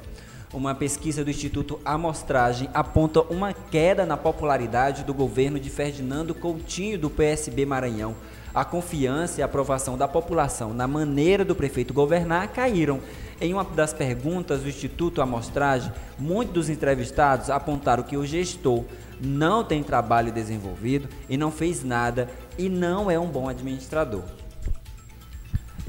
Uma 0.53 0.73
pesquisa 0.73 1.25
do 1.25 1.29
Instituto 1.29 1.77
Amostragem 1.83 2.69
aponta 2.73 3.21
uma 3.21 3.53
queda 3.53 4.05
na 4.05 4.15
popularidade 4.15 5.03
do 5.03 5.13
governo 5.13 5.59
de 5.59 5.69
Ferdinando 5.69 6.33
Coutinho 6.33 6.97
do 6.97 7.09
PSB 7.09 7.65
Maranhão. 7.65 8.15
A 8.53 8.65
confiança 8.65 9.39
e 9.39 9.41
a 9.41 9.45
aprovação 9.45 9.97
da 9.97 10.07
população 10.09 10.73
na 10.73 10.87
maneira 10.87 11.43
do 11.43 11.55
prefeito 11.55 11.93
governar 11.93 12.49
caíram. 12.49 12.99
Em 13.41 13.53
uma 13.53 13.63
das 13.63 13.91
perguntas 13.91 14.61
do 14.61 14.69
Instituto 14.69 15.19
Amostragem, 15.19 15.91
muitos 16.19 16.53
dos 16.53 16.69
entrevistados 16.69 17.49
apontaram 17.49 18.03
que 18.03 18.15
o 18.15 18.23
gestor 18.23 18.83
não 19.19 19.63
tem 19.63 19.81
trabalho 19.81 20.31
desenvolvido 20.31 21.09
e 21.27 21.35
não 21.35 21.51
fez 21.51 21.83
nada 21.83 22.29
e 22.55 22.69
não 22.69 23.09
é 23.09 23.17
um 23.17 23.25
bom 23.25 23.49
administrador. 23.49 24.21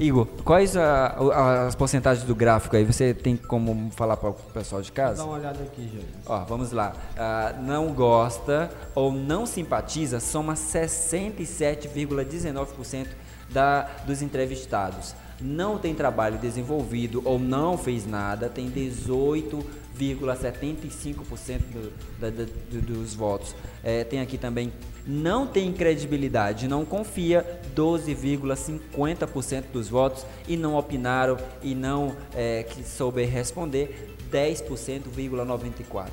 Igor, 0.03 0.25
quais 0.43 0.75
a- 0.75 1.15
a- 1.15 1.67
as 1.67 1.75
porcentagens 1.75 2.25
do 2.25 2.35
gráfico 2.35 2.75
aí? 2.75 2.83
Você 2.83 3.13
tem 3.13 3.37
como 3.37 3.89
falar 3.91 4.17
para 4.17 4.31
o 4.31 4.33
pessoal 4.33 4.81
de 4.81 4.89
Dá 4.91 4.95
casa? 4.95 5.23
uma 5.23 5.35
olhada 5.35 5.63
aqui, 5.63 5.89
Jair. 5.93 6.03
Ó, 6.25 6.39
vamos 6.43 6.73
lá. 6.73 6.91
Ah, 7.17 7.55
não 7.61 7.93
gosta 7.93 8.69
ou 8.93 9.13
não 9.13 9.45
simpatiza 9.45 10.19
soma 10.19 10.55
67,19% 10.55 13.07
da, 13.49 13.83
dos 14.05 14.21
entrevistados. 14.21 15.15
Não 15.39 15.77
tem 15.77 15.95
trabalho 15.95 16.37
desenvolvido 16.37 17.21
ou 17.25 17.39
não 17.39 17.77
fez 17.77 18.05
nada, 18.05 18.49
tem 18.49 18.69
18,75% 18.69 21.61
do, 21.71 21.91
do- 22.31 22.81
dos 22.81 23.13
votos. 23.13 23.55
É, 23.83 24.03
tem 24.03 24.19
aqui 24.21 24.37
também 24.37 24.71
não 25.05 25.45
tem 25.45 25.71
credibilidade, 25.73 26.67
não 26.67 26.85
confia, 26.85 27.59
12,50% 27.75 29.65
dos 29.71 29.89
votos 29.89 30.25
e 30.47 30.55
não 30.55 30.75
opinaram 30.75 31.37
e 31.61 31.75
não 31.75 32.15
é, 32.33 32.63
que 32.63 32.83
souber 32.83 33.29
responder, 33.29 34.15
10,94%. 34.31 36.07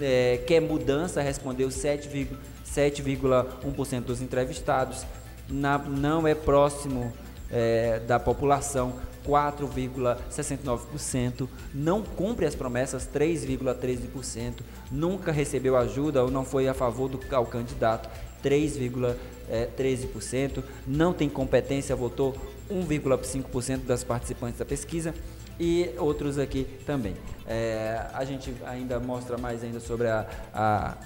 É, 0.00 0.42
quer 0.46 0.60
mudança, 0.60 1.22
respondeu 1.22 1.68
7,1% 1.68 2.28
7,1% 2.66 4.00
dos 4.02 4.20
entrevistados. 4.20 5.06
Na- 5.48 5.78
não 5.78 6.26
é 6.26 6.34
próximo 6.34 7.12
é, 7.50 8.00
da 8.00 8.18
população, 8.18 8.94
4,69%. 9.24 11.48
Não 11.72 12.02
cumpre 12.02 12.44
as 12.46 12.54
promessas, 12.54 13.06
3,13%. 13.06 14.62
Nunca 14.90 15.30
recebeu 15.32 15.76
ajuda 15.76 16.22
ou 16.24 16.30
não 16.30 16.44
foi 16.44 16.68
a 16.68 16.74
favor 16.74 17.08
do 17.08 17.18
ao 17.34 17.46
candidato, 17.46 18.08
3,13%. 18.46 20.62
Não 20.86 21.12
tem 21.12 21.28
competência, 21.28 21.96
votou 21.96 22.36
1,5% 22.70 23.84
das 23.84 24.04
participantes 24.04 24.58
da 24.58 24.64
pesquisa 24.64 25.12
e 25.58 25.90
outros 25.98 26.38
aqui 26.38 26.66
também. 26.84 27.14
É, 27.46 28.06
a 28.12 28.24
gente 28.24 28.54
ainda 28.64 29.00
mostra 29.00 29.36
mais 29.36 29.64
ainda 29.64 29.80
sobre 29.80 30.06
a, 30.08 30.26
a, 30.52 30.96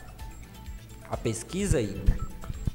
a 1.08 1.16
pesquisa 1.16 1.78
aí. 1.78 1.96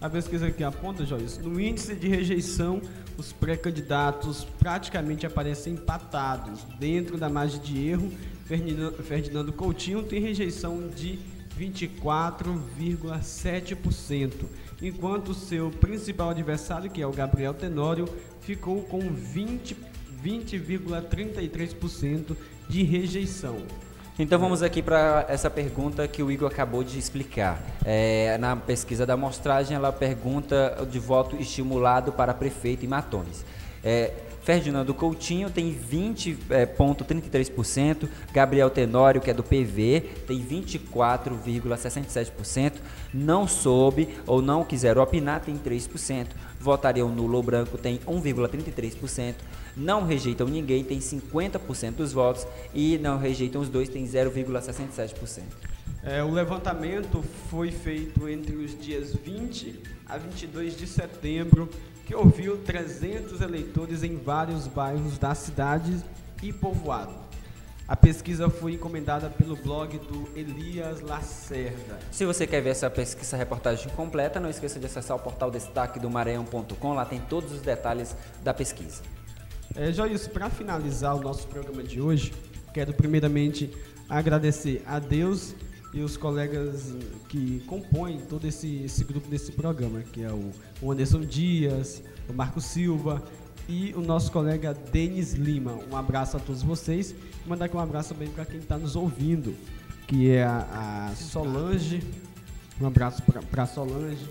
A 0.01 0.09
pesquisa 0.09 0.47
aqui 0.47 0.63
aponta, 0.63 1.05
Joyce, 1.05 1.41
no 1.41 1.59
índice 1.59 1.95
de 1.95 2.07
rejeição, 2.07 2.81
os 3.17 3.31
pré-candidatos 3.31 4.45
praticamente 4.59 5.25
aparecem 5.25 5.73
empatados. 5.73 6.63
Dentro 6.79 7.17
da 7.17 7.29
margem 7.29 7.61
de 7.61 7.87
erro, 7.87 8.11
Ferdinando 8.45 9.53
Coutinho 9.53 10.03
tem 10.03 10.19
rejeição 10.19 10.89
de 10.89 11.17
24,7%, 11.57 14.33
enquanto 14.81 15.33
seu 15.33 15.71
principal 15.71 16.31
adversário, 16.31 16.91
que 16.91 17.01
é 17.01 17.07
o 17.07 17.11
Gabriel 17.11 17.53
Tenório, 17.53 18.09
ficou 18.41 18.81
com 18.83 18.99
20 18.99 19.95
20,33% 20.25 22.35
de 22.67 22.83
rejeição. 22.83 23.57
Então 24.17 24.39
vamos 24.39 24.63
aqui 24.63 24.81
para 24.81 25.25
essa 25.27 25.49
pergunta 25.49 26.07
que 26.07 26.23
o 26.23 26.31
Igor 26.31 26.49
acabou 26.49 26.81
de 26.83 26.97
explicar. 26.97 27.61
É, 27.83 28.37
na 28.37 28.55
pesquisa 28.55 29.05
da 29.05 29.13
amostragem, 29.13 29.75
ela 29.75 29.91
pergunta 29.91 30.87
de 30.89 30.97
voto 30.97 31.35
estimulado 31.35 32.13
para 32.13 32.33
prefeito 32.33 32.85
em 32.85 32.87
Matões. 32.87 33.43
É, 33.83 34.13
Ferdinando 34.45 34.93
Coutinho 34.93 35.49
tem 35.49 35.73
20,33%, 35.73 38.07
Gabriel 38.31 38.69
Tenório, 38.69 39.19
que 39.19 39.31
é 39.31 39.33
do 39.33 39.41
PV, 39.41 40.01
tem 40.27 40.45
24,67%, 40.45 42.73
não 43.11 43.47
soube 43.47 44.07
ou 44.27 44.43
não 44.43 44.63
quiser 44.63 44.99
opinar, 44.99 45.41
tem 45.41 45.57
3%, 45.57 46.27
votariam 46.59 47.09
nulo 47.09 47.37
ou 47.37 47.43
branco, 47.43 47.75
tem 47.75 47.97
1,33%, 48.07 49.33
não 49.75 50.05
rejeitam 50.05 50.47
ninguém, 50.47 50.83
tem 50.83 50.99
50% 50.99 51.93
dos 51.93 52.13
votos, 52.13 52.45
e 52.71 52.99
não 52.99 53.17
rejeitam 53.17 53.61
os 53.61 53.69
dois, 53.69 53.89
tem 53.89 54.05
0,67%. 54.05 55.41
É, 56.03 56.23
o 56.23 56.29
levantamento 56.29 57.25
foi 57.49 57.71
feito 57.71 58.29
entre 58.29 58.55
os 58.55 58.79
dias 58.79 59.15
20 59.15 59.81
a 60.05 60.19
22 60.19 60.77
de 60.77 60.85
setembro, 60.85 61.67
que 62.05 62.13
ouviu 62.15 62.57
300 62.57 63.41
eleitores 63.41 64.03
em 64.03 64.15
vários 64.15 64.67
bairros 64.67 65.17
da 65.17 65.33
cidade 65.33 66.03
e 66.41 66.53
povoado. 66.53 67.13
A 67.87 67.95
pesquisa 67.95 68.49
foi 68.49 68.73
encomendada 68.73 69.29
pelo 69.29 69.55
blog 69.55 69.97
do 69.99 70.29
Elias 70.35 71.01
Lacerda. 71.01 71.99
Se 72.11 72.25
você 72.25 72.47
quer 72.47 72.61
ver 72.61 72.71
essa 72.71 72.89
pesquisa, 72.89 73.27
essa 73.27 73.37
reportagem 73.37 73.89
completa, 73.91 74.39
não 74.39 74.49
esqueça 74.49 74.79
de 74.79 74.85
acessar 74.85 75.15
o 75.17 75.19
portal 75.19 75.51
destaque 75.51 75.99
do 75.99 76.09
Maranhão.com, 76.09 76.93
lá 76.93 77.05
tem 77.05 77.19
todos 77.19 77.51
os 77.51 77.61
detalhes 77.61 78.15
da 78.43 78.53
pesquisa. 78.53 79.03
É, 79.75 79.91
Joilson, 79.91 80.29
para 80.29 80.49
finalizar 80.49 81.15
o 81.15 81.21
nosso 81.21 81.47
programa 81.47 81.83
de 81.83 82.01
hoje, 82.01 82.31
Quero 82.75 82.93
primeiramente 82.93 83.71
agradecer 84.09 84.83
a 84.85 84.99
Deus 84.99 85.55
e 85.95 86.01
os 86.01 86.17
colegas 86.17 86.93
que 87.29 87.61
compõem 87.61 88.19
todo 88.19 88.45
esse, 88.45 88.83
esse 88.83 89.03
grupo 89.05 89.29
desse 89.29 89.53
programa, 89.53 90.01
que 90.01 90.21
é 90.21 90.29
o, 90.29 90.91
Anderson 90.91 91.21
Dias, 91.21 92.03
o 92.29 92.33
Marco 92.33 92.59
Silva 92.59 93.23
e 93.67 93.93
o 93.95 94.01
nosso 94.01 94.29
colega 94.29 94.73
Denis 94.73 95.33
Lima. 95.33 95.79
Um 95.89 95.95
abraço 95.95 96.35
a 96.35 96.39
todos 96.39 96.61
vocês 96.61 97.15
e 97.45 97.49
mandar 97.49 97.65
aqui 97.65 97.77
um 97.77 97.79
abraço 97.79 98.13
também 98.13 98.27
para 98.27 98.45
quem 98.45 98.59
está 98.59 98.77
nos 98.77 98.97
ouvindo, 98.97 99.55
que 100.05 100.29
é 100.29 100.43
a, 100.43 101.07
a 101.11 101.15
Solange. 101.15 102.03
Um 102.79 102.87
abraço 102.87 103.23
para 103.49 103.65
Solange, 103.65 104.27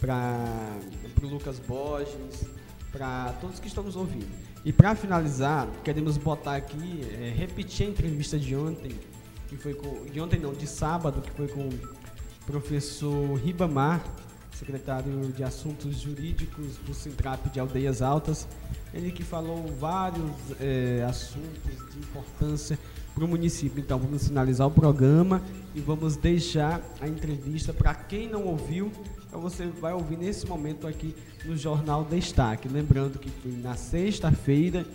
para 0.00 0.76
o 1.22 1.26
Lucas 1.28 1.60
Borges, 1.60 2.46
para 2.90 3.32
todos 3.40 3.60
que 3.60 3.68
estão 3.68 3.84
nos 3.84 3.94
ouvindo. 3.94 4.26
E 4.64 4.72
para 4.72 4.96
finalizar, 4.96 5.68
queremos 5.84 6.16
botar 6.16 6.56
aqui, 6.56 7.02
é, 7.12 7.32
repetir 7.32 7.86
a 7.86 7.90
entrevista 7.90 8.36
de 8.36 8.56
ontem 8.56 8.90
que 9.48 9.56
foi 9.56 9.74
com. 9.74 10.04
De 10.04 10.20
ontem 10.20 10.38
não, 10.38 10.52
de 10.52 10.66
sábado, 10.66 11.20
que 11.20 11.30
foi 11.30 11.48
com 11.48 11.68
o 11.68 11.80
professor 12.46 13.34
Ribamar, 13.34 14.04
secretário 14.54 15.32
de 15.32 15.42
Assuntos 15.42 16.00
Jurídicos 16.00 16.76
do 16.78 16.94
Sintrap 16.94 17.50
de 17.50 17.60
Aldeias 17.60 18.02
Altas. 18.02 18.46
Ele 18.94 19.10
que 19.10 19.22
falou 19.22 19.66
vários 19.78 20.30
é, 20.60 21.04
assuntos 21.08 21.92
de 21.92 21.98
importância 21.98 22.78
para 23.14 23.24
o 23.24 23.28
município. 23.28 23.80
Então 23.80 23.98
vamos 23.98 24.28
finalizar 24.28 24.66
o 24.66 24.70
programa 24.70 25.42
e 25.74 25.80
vamos 25.80 26.16
deixar 26.16 26.80
a 27.00 27.08
entrevista 27.08 27.72
para 27.72 27.94
quem 27.94 28.28
não 28.28 28.44
ouviu. 28.44 28.92
Então 29.36 29.50
você 29.50 29.66
vai 29.66 29.92
ouvir 29.92 30.16
nesse 30.16 30.46
momento 30.46 30.86
aqui 30.86 31.14
no 31.44 31.58
Jornal 31.58 32.06
Destaque. 32.06 32.68
Lembrando 32.68 33.18
que 33.18 33.28
foi 33.28 33.52
na 33.52 33.74
sexta-feira 33.74 34.86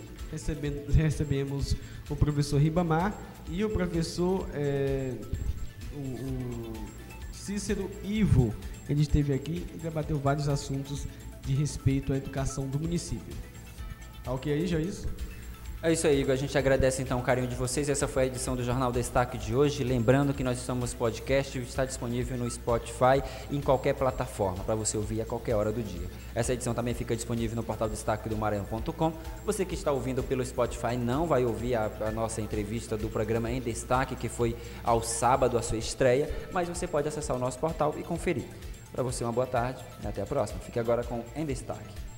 recebemos 0.92 1.76
o 2.10 2.16
professor 2.16 2.60
Ribamar 2.60 3.16
e 3.48 3.64
o 3.64 3.70
professor 3.70 4.48
é, 4.52 5.14
o, 5.94 5.98
o 5.98 6.72
Cícero 7.32 7.88
Ivo, 8.02 8.52
ele 8.88 9.02
esteve 9.02 9.32
aqui 9.32 9.64
e 9.74 9.78
debateu 9.78 10.18
vários 10.18 10.48
assuntos 10.48 11.06
de 11.46 11.54
respeito 11.54 12.12
à 12.12 12.16
educação 12.16 12.66
do 12.66 12.80
município. 12.80 13.36
Tá 14.24 14.32
ok 14.32 14.52
aí, 14.52 14.66
Joís? 14.66 14.84
É 14.84 14.88
isso 14.88 15.31
aí, 16.06 16.20
Igor. 16.20 16.32
A 16.32 16.36
gente 16.36 16.56
agradece 16.56 17.02
então 17.02 17.18
o 17.18 17.22
carinho 17.24 17.48
de 17.48 17.56
vocês. 17.56 17.88
Essa 17.88 18.06
foi 18.06 18.22
a 18.22 18.26
edição 18.26 18.54
do 18.54 18.62
Jornal 18.62 18.92
Destaque 18.92 19.36
de 19.36 19.52
hoje. 19.52 19.82
Lembrando 19.82 20.32
que 20.32 20.44
nós 20.44 20.60
somos 20.60 20.94
podcast 20.94 21.58
está 21.58 21.84
disponível 21.84 22.38
no 22.38 22.48
Spotify 22.48 23.20
e 23.50 23.56
em 23.56 23.60
qualquer 23.60 23.92
plataforma 23.94 24.62
para 24.62 24.76
você 24.76 24.96
ouvir 24.96 25.20
a 25.22 25.24
qualquer 25.24 25.56
hora 25.56 25.72
do 25.72 25.82
dia. 25.82 26.08
Essa 26.36 26.52
edição 26.52 26.72
também 26.72 26.94
fica 26.94 27.16
disponível 27.16 27.56
no 27.56 27.64
portal 27.64 27.88
destaque 27.88 28.28
do 28.28 28.36
Maranhão.com. 28.36 29.12
Você 29.44 29.64
que 29.64 29.74
está 29.74 29.90
ouvindo 29.90 30.22
pelo 30.22 30.46
Spotify 30.46 30.96
não 30.96 31.26
vai 31.26 31.44
ouvir 31.44 31.74
a, 31.74 31.90
a 32.02 32.12
nossa 32.12 32.40
entrevista 32.40 32.96
do 32.96 33.08
programa 33.08 33.50
em 33.50 33.60
destaque, 33.60 34.14
que 34.14 34.28
foi 34.28 34.54
ao 34.84 35.02
sábado 35.02 35.58
a 35.58 35.62
sua 35.62 35.78
estreia, 35.78 36.30
mas 36.52 36.68
você 36.68 36.86
pode 36.86 37.08
acessar 37.08 37.34
o 37.34 37.40
nosso 37.40 37.58
portal 37.58 37.96
e 37.98 38.04
conferir. 38.04 38.44
Para 38.92 39.02
você, 39.02 39.24
uma 39.24 39.32
boa 39.32 39.48
tarde 39.48 39.82
e 40.00 40.06
até 40.06 40.22
a 40.22 40.26
próxima. 40.26 40.60
Fique 40.60 40.78
agora 40.78 41.02
com 41.02 41.24
Em 41.34 41.44
Destaque. 41.44 42.11